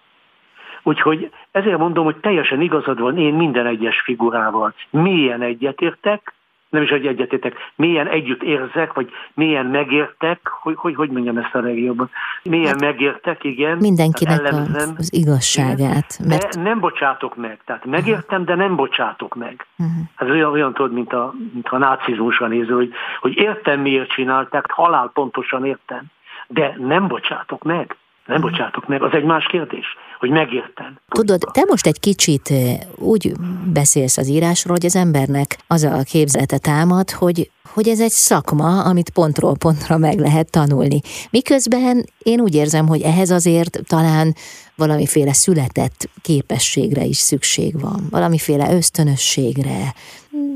[0.82, 4.74] Úgyhogy ezért mondom, hogy teljesen igazad van én minden egyes figurával.
[4.90, 6.34] Milyen egyetértek,
[6.72, 11.54] nem is, hogy egyetétek, milyen együtt érzek, vagy milyen megértek, hogy hogy, hogy mondjam ezt
[11.54, 12.10] a legjobban.
[12.42, 13.76] Milyen hát megértek, igen.
[13.76, 16.16] Mindenkinek ellenzem, az igazságát.
[16.18, 16.54] Igen, mert...
[16.54, 17.58] De nem bocsátok meg.
[17.64, 19.66] Tehát megértem, de nem bocsátok meg.
[19.78, 19.94] Uh-huh.
[20.16, 24.70] Ez olyan, olyan tudod, mint a, mint a nácizmusra néző, hogy, hogy értem, miért csinálták,
[24.70, 26.04] halál pontosan értem,
[26.46, 27.96] de nem bocsátok meg.
[28.26, 29.86] Nem bocsátok meg, az egy más kérdés,
[30.18, 30.98] hogy megértem.
[31.08, 32.52] Tudod, te most egy kicsit
[32.94, 33.32] úgy
[33.72, 38.82] beszélsz az írásról, hogy az embernek az a képzete támad, hogy, hogy ez egy szakma,
[38.84, 41.00] amit pontról pontra meg lehet tanulni.
[41.30, 44.34] Miközben én úgy érzem, hogy ehhez azért talán
[44.76, 49.94] valamiféle született képességre is szükség van, valamiféle ösztönösségre,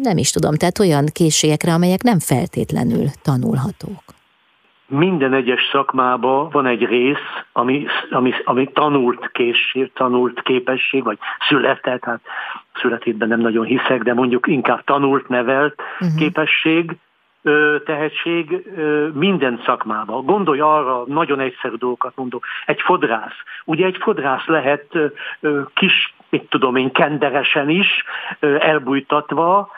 [0.03, 4.16] nem is tudom, tehát olyan készségekre, amelyek nem feltétlenül tanulhatók
[4.89, 11.19] minden egyes szakmában van egy rész, ami, ami, ami tanult készség, tanult képesség, vagy
[11.49, 12.21] született, hát
[12.75, 16.19] születétben nem nagyon hiszek, de mondjuk inkább tanult, nevelt uh-huh.
[16.19, 16.97] képesség,
[17.85, 18.67] tehetség
[19.13, 20.25] minden szakmában.
[20.25, 23.37] Gondolj arra, nagyon egyszerű dolgokat mondok, egy fodrász.
[23.65, 24.87] Ugye egy fodrász lehet
[25.75, 28.05] kis, mit tudom én, kenderesen is,
[28.59, 29.71] elbújtatva,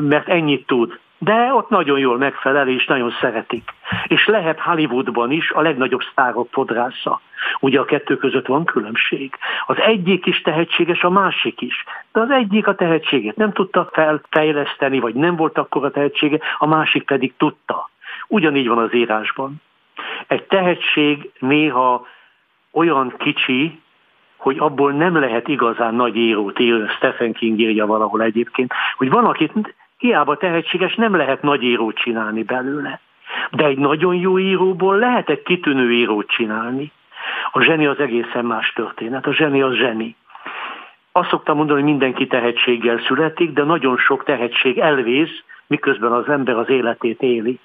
[0.00, 3.70] mert ennyit tud de ott nagyon jól megfelel, és nagyon szeretik.
[4.06, 7.20] És lehet Hollywoodban is a legnagyobb sztárok fodrásza.
[7.60, 9.34] Ugye a kettő között van különbség.
[9.66, 11.84] Az egyik is tehetséges, a másik is.
[12.12, 16.66] De az egyik a tehetségét nem tudta felfejleszteni, vagy nem volt akkor a tehetsége, a
[16.66, 17.90] másik pedig tudta.
[18.28, 19.62] Ugyanígy van az írásban.
[20.26, 22.06] Egy tehetség néha
[22.72, 23.80] olyan kicsi,
[24.36, 29.24] hogy abból nem lehet igazán nagy írót írni, Stephen King írja valahol egyébként, hogy van,
[29.24, 33.00] akit hiába tehetséges, nem lehet nagy írót csinálni belőle.
[33.50, 36.92] De egy nagyon jó íróból lehet egy kitűnő írót csinálni.
[37.52, 39.26] A zseni az egészen más történet.
[39.26, 40.16] A zseni az zseni.
[41.12, 46.56] Azt szoktam mondani, hogy mindenki tehetséggel születik, de nagyon sok tehetség elvész, miközben az ember
[46.56, 47.58] az életét éli.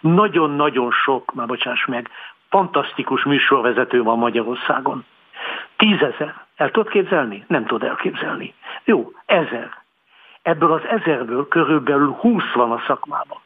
[0.00, 2.08] Nagyon-nagyon sok, már bocsáss meg,
[2.48, 5.04] fantasztikus műsorvezető van Magyarországon.
[5.76, 6.34] Tízezer.
[6.56, 7.44] El tudod képzelni?
[7.46, 8.54] Nem tudod elképzelni.
[8.84, 9.81] Jó, ezer.
[10.42, 13.38] Ebből az ezerből körülbelül 20 van a szakmában.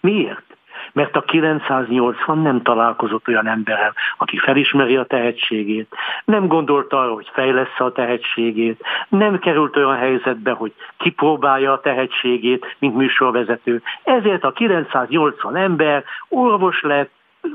[0.00, 0.56] Miért?
[0.92, 5.94] Mert a 980 nem találkozott olyan emberrel, aki felismeri a tehetségét,
[6.24, 12.76] nem gondolta arra, hogy fejlesz a tehetségét, nem került olyan helyzetbe, hogy kipróbálja a tehetségét,
[12.78, 13.82] mint műsorvezető.
[14.02, 17.10] Ezért a 980 ember orvos lett,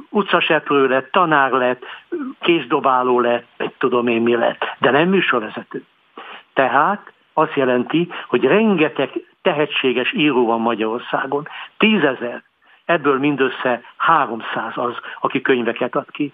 [0.09, 1.83] utcaseprő lett, tanár lett,
[2.39, 5.83] kézdobáló lett, egy tudom én mi lett, de nem műsorvezető.
[6.53, 9.09] Tehát azt jelenti, hogy rengeteg
[9.41, 11.47] tehetséges író van Magyarországon.
[11.77, 12.43] Tízezer,
[12.85, 16.33] ebből mindössze 300 az, aki könyveket ad ki.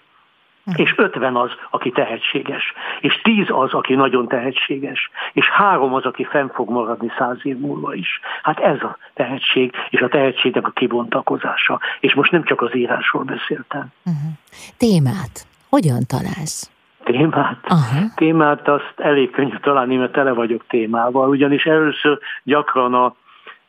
[0.74, 2.72] És 50 az, aki tehetséges.
[3.00, 5.10] És 10 az, aki nagyon tehetséges.
[5.32, 8.20] És három az, aki fenn fog maradni száz év múlva is.
[8.42, 11.80] Hát ez a tehetség, és a tehetségnek a kibontakozása.
[12.00, 13.86] És most nem csak az írásról beszéltem.
[14.04, 14.32] Uh-huh.
[14.76, 16.75] Témát hogyan találsz?
[17.06, 17.58] Témát.
[17.68, 18.00] Aha.
[18.14, 23.14] Témát azt elég könnyű találni, mert tele vagyok témával, ugyanis először gyakran a,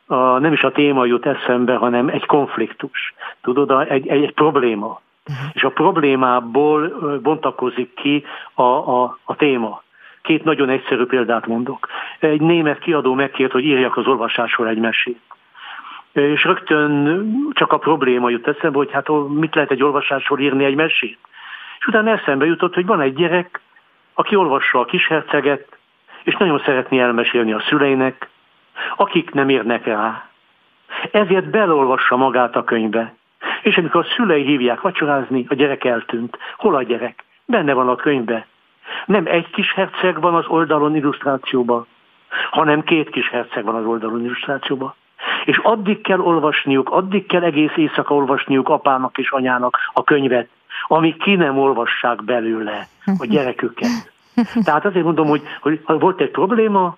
[0.06, 3.14] a, nem is a téma jut eszembe, hanem egy konfliktus.
[3.42, 4.86] Tudod, egy, egy, egy probléma.
[4.86, 5.50] Uh-huh.
[5.52, 6.88] És a problémából
[7.22, 8.24] bontakozik ki
[8.54, 9.82] a, a, a téma.
[10.22, 11.88] Két nagyon egyszerű példát mondok.
[12.18, 15.20] Egy német kiadó megkért, hogy írjak az olvasásról egy mesét.
[16.12, 20.74] És rögtön csak a probléma jut eszembe, hogy hát mit lehet egy olvasásról írni egy
[20.74, 21.18] mesét?
[21.78, 23.60] És utána eszembe jutott, hogy van egy gyerek,
[24.14, 25.78] aki olvassa a kisherceget,
[26.22, 28.28] és nagyon szeretné elmesélni a szüleinek,
[28.96, 30.28] akik nem érnek rá.
[31.10, 33.14] Ezért belolvassa magát a könyvbe.
[33.62, 36.38] És amikor a szülei hívják vacsorázni, a gyerek eltűnt.
[36.56, 37.24] Hol a gyerek?
[37.44, 38.46] Benne van a könyvbe.
[39.06, 41.86] Nem egy kis herceg van az oldalon illusztrációban,
[42.50, 44.94] hanem két kis herceg van az oldalon illusztrációban.
[45.44, 50.48] És addig kell olvasniuk, addig kell egész éjszaka olvasniuk apának és anyának a könyvet,
[50.88, 54.12] amíg ki nem olvassák belőle a gyereküket.
[54.64, 56.96] Tehát azért mondom, hogy, hogy volt egy probléma,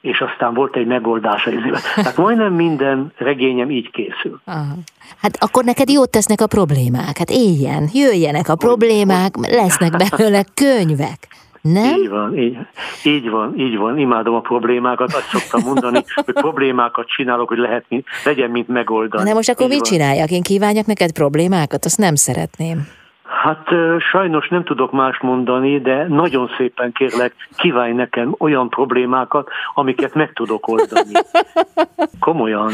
[0.00, 1.52] és aztán volt egy megoldás az
[1.94, 4.40] Tehát majdnem minden regényem így készül.
[4.44, 4.74] Aha.
[5.20, 7.18] Hát akkor neked jót tesznek a problémák.
[7.18, 11.28] Hát éljen, jöjjenek a problémák, lesznek belőle könyvek.
[11.60, 12.00] Nem?
[12.00, 12.58] Így van, így,
[13.04, 13.98] így van, így van.
[13.98, 15.12] Imádom a problémákat.
[15.12, 17.84] Azt szoktam mondani, hogy problémákat csinálok, hogy lehet,
[18.24, 19.28] legyen mint megoldani.
[19.28, 19.90] Na most akkor így mit van.
[19.90, 20.30] csináljak?
[20.30, 21.84] Én kívánjak neked problémákat?
[21.84, 22.86] Azt nem szeretném.
[23.28, 23.68] Hát
[24.10, 30.32] sajnos nem tudok más mondani, de nagyon szépen kérlek, kívánj nekem olyan problémákat, amiket meg
[30.32, 31.12] tudok oldani.
[32.20, 32.72] Komolyan.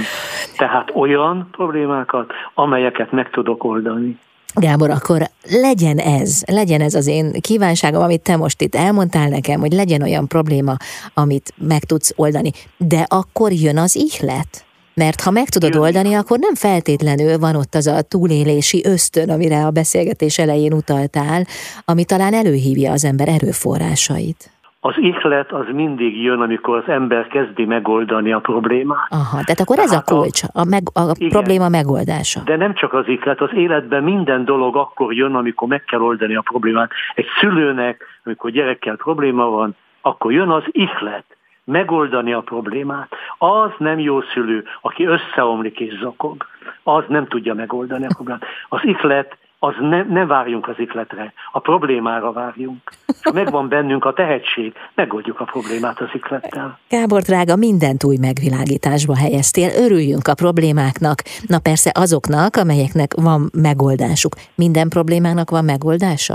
[0.56, 4.18] Tehát olyan problémákat, amelyeket meg tudok oldani.
[4.54, 5.22] Gábor, akkor
[5.62, 10.02] legyen ez, legyen ez az én kívánságom, amit te most itt elmondtál nekem, hogy legyen
[10.02, 10.76] olyan probléma,
[11.14, 12.50] amit meg tudsz oldani.
[12.76, 14.64] De akkor jön az ihlet?
[14.94, 19.64] Mert ha meg tudod oldani, akkor nem feltétlenül van ott az a túlélési ösztön, amire
[19.64, 21.42] a beszélgetés elején utaltál,
[21.84, 24.52] ami talán előhívja az ember erőforrásait.
[24.80, 29.06] Az ihlet az mindig jön, amikor az ember kezdi megoldani a problémát.
[29.08, 32.40] Aha, tehát akkor tehát ez a kulcs, a, meg, a igen, probléma megoldása.
[32.44, 36.36] De nem csak az ihlet, az életben minden dolog akkor jön, amikor meg kell oldani
[36.36, 36.90] a problémát.
[37.14, 41.24] Egy szülőnek, amikor gyerekkel probléma van, akkor jön az ihlet
[41.64, 43.12] megoldani a problémát.
[43.38, 46.46] Az nem jó szülő, aki összeomlik és zakog.
[46.82, 48.44] Az nem tudja megoldani a problémát.
[48.68, 52.80] Az ihlet az ne, ne várjunk az ikletre, a problémára várjunk.
[53.22, 56.78] Ha megvan bennünk a tehetség, megoldjuk a problémát az iklettel.
[56.88, 64.34] Gábor drága, mindent új megvilágításba helyeztél, örüljünk a problémáknak, na persze azoknak, amelyeknek van megoldásuk.
[64.54, 66.34] Minden problémának van megoldása?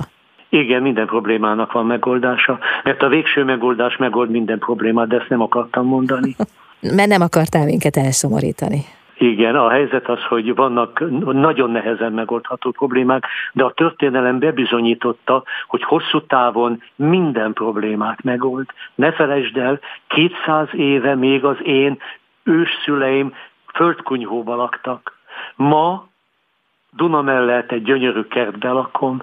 [0.49, 5.41] Igen, minden problémának van megoldása, mert a végső megoldás megold minden problémát, de ezt nem
[5.41, 6.35] akartam mondani.
[6.95, 8.81] mert nem akartál minket elszomorítani.
[9.17, 15.83] Igen, a helyzet az, hogy vannak nagyon nehezen megoldható problémák, de a történelem bebizonyította, hogy
[15.83, 18.65] hosszú távon minden problémát megold.
[18.95, 21.97] Ne felejtsd el, 200 éve még az én
[22.43, 23.33] ősszüleim
[23.73, 25.17] földkunyhóba laktak.
[25.55, 26.08] Ma
[26.91, 29.21] Duna mellett egy gyönyörű kertbe lakom,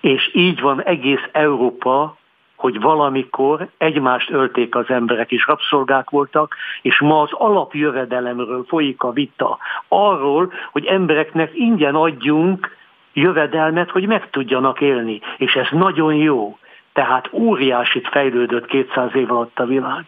[0.00, 2.16] és így van egész Európa
[2.58, 9.12] hogy valamikor egymást ölték az emberek, és rabszolgák voltak, és ma az alapjövedelemről folyik a
[9.12, 9.58] vita.
[9.88, 12.76] Arról, hogy embereknek ingyen adjunk
[13.12, 15.20] jövedelmet, hogy meg tudjanak élni.
[15.36, 16.58] És ez nagyon jó.
[16.98, 20.04] Tehát óriásit fejlődött 200 év alatt a világ.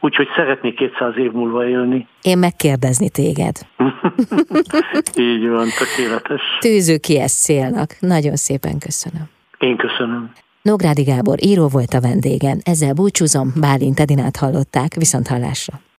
[0.00, 2.06] Úgyhogy szeretnék 200 év múlva élni.
[2.22, 3.56] Én megkérdezni téged.
[5.30, 6.42] Így van, tökéletes.
[6.60, 7.96] Tűző ki ezt célnak.
[8.00, 9.22] Nagyon szépen köszönöm.
[9.58, 10.30] Én köszönöm.
[10.62, 15.74] Nógrádi Gábor író volt a vendégem, ezzel búcsúzom, Bálint Edinát hallották, viszont hallásra.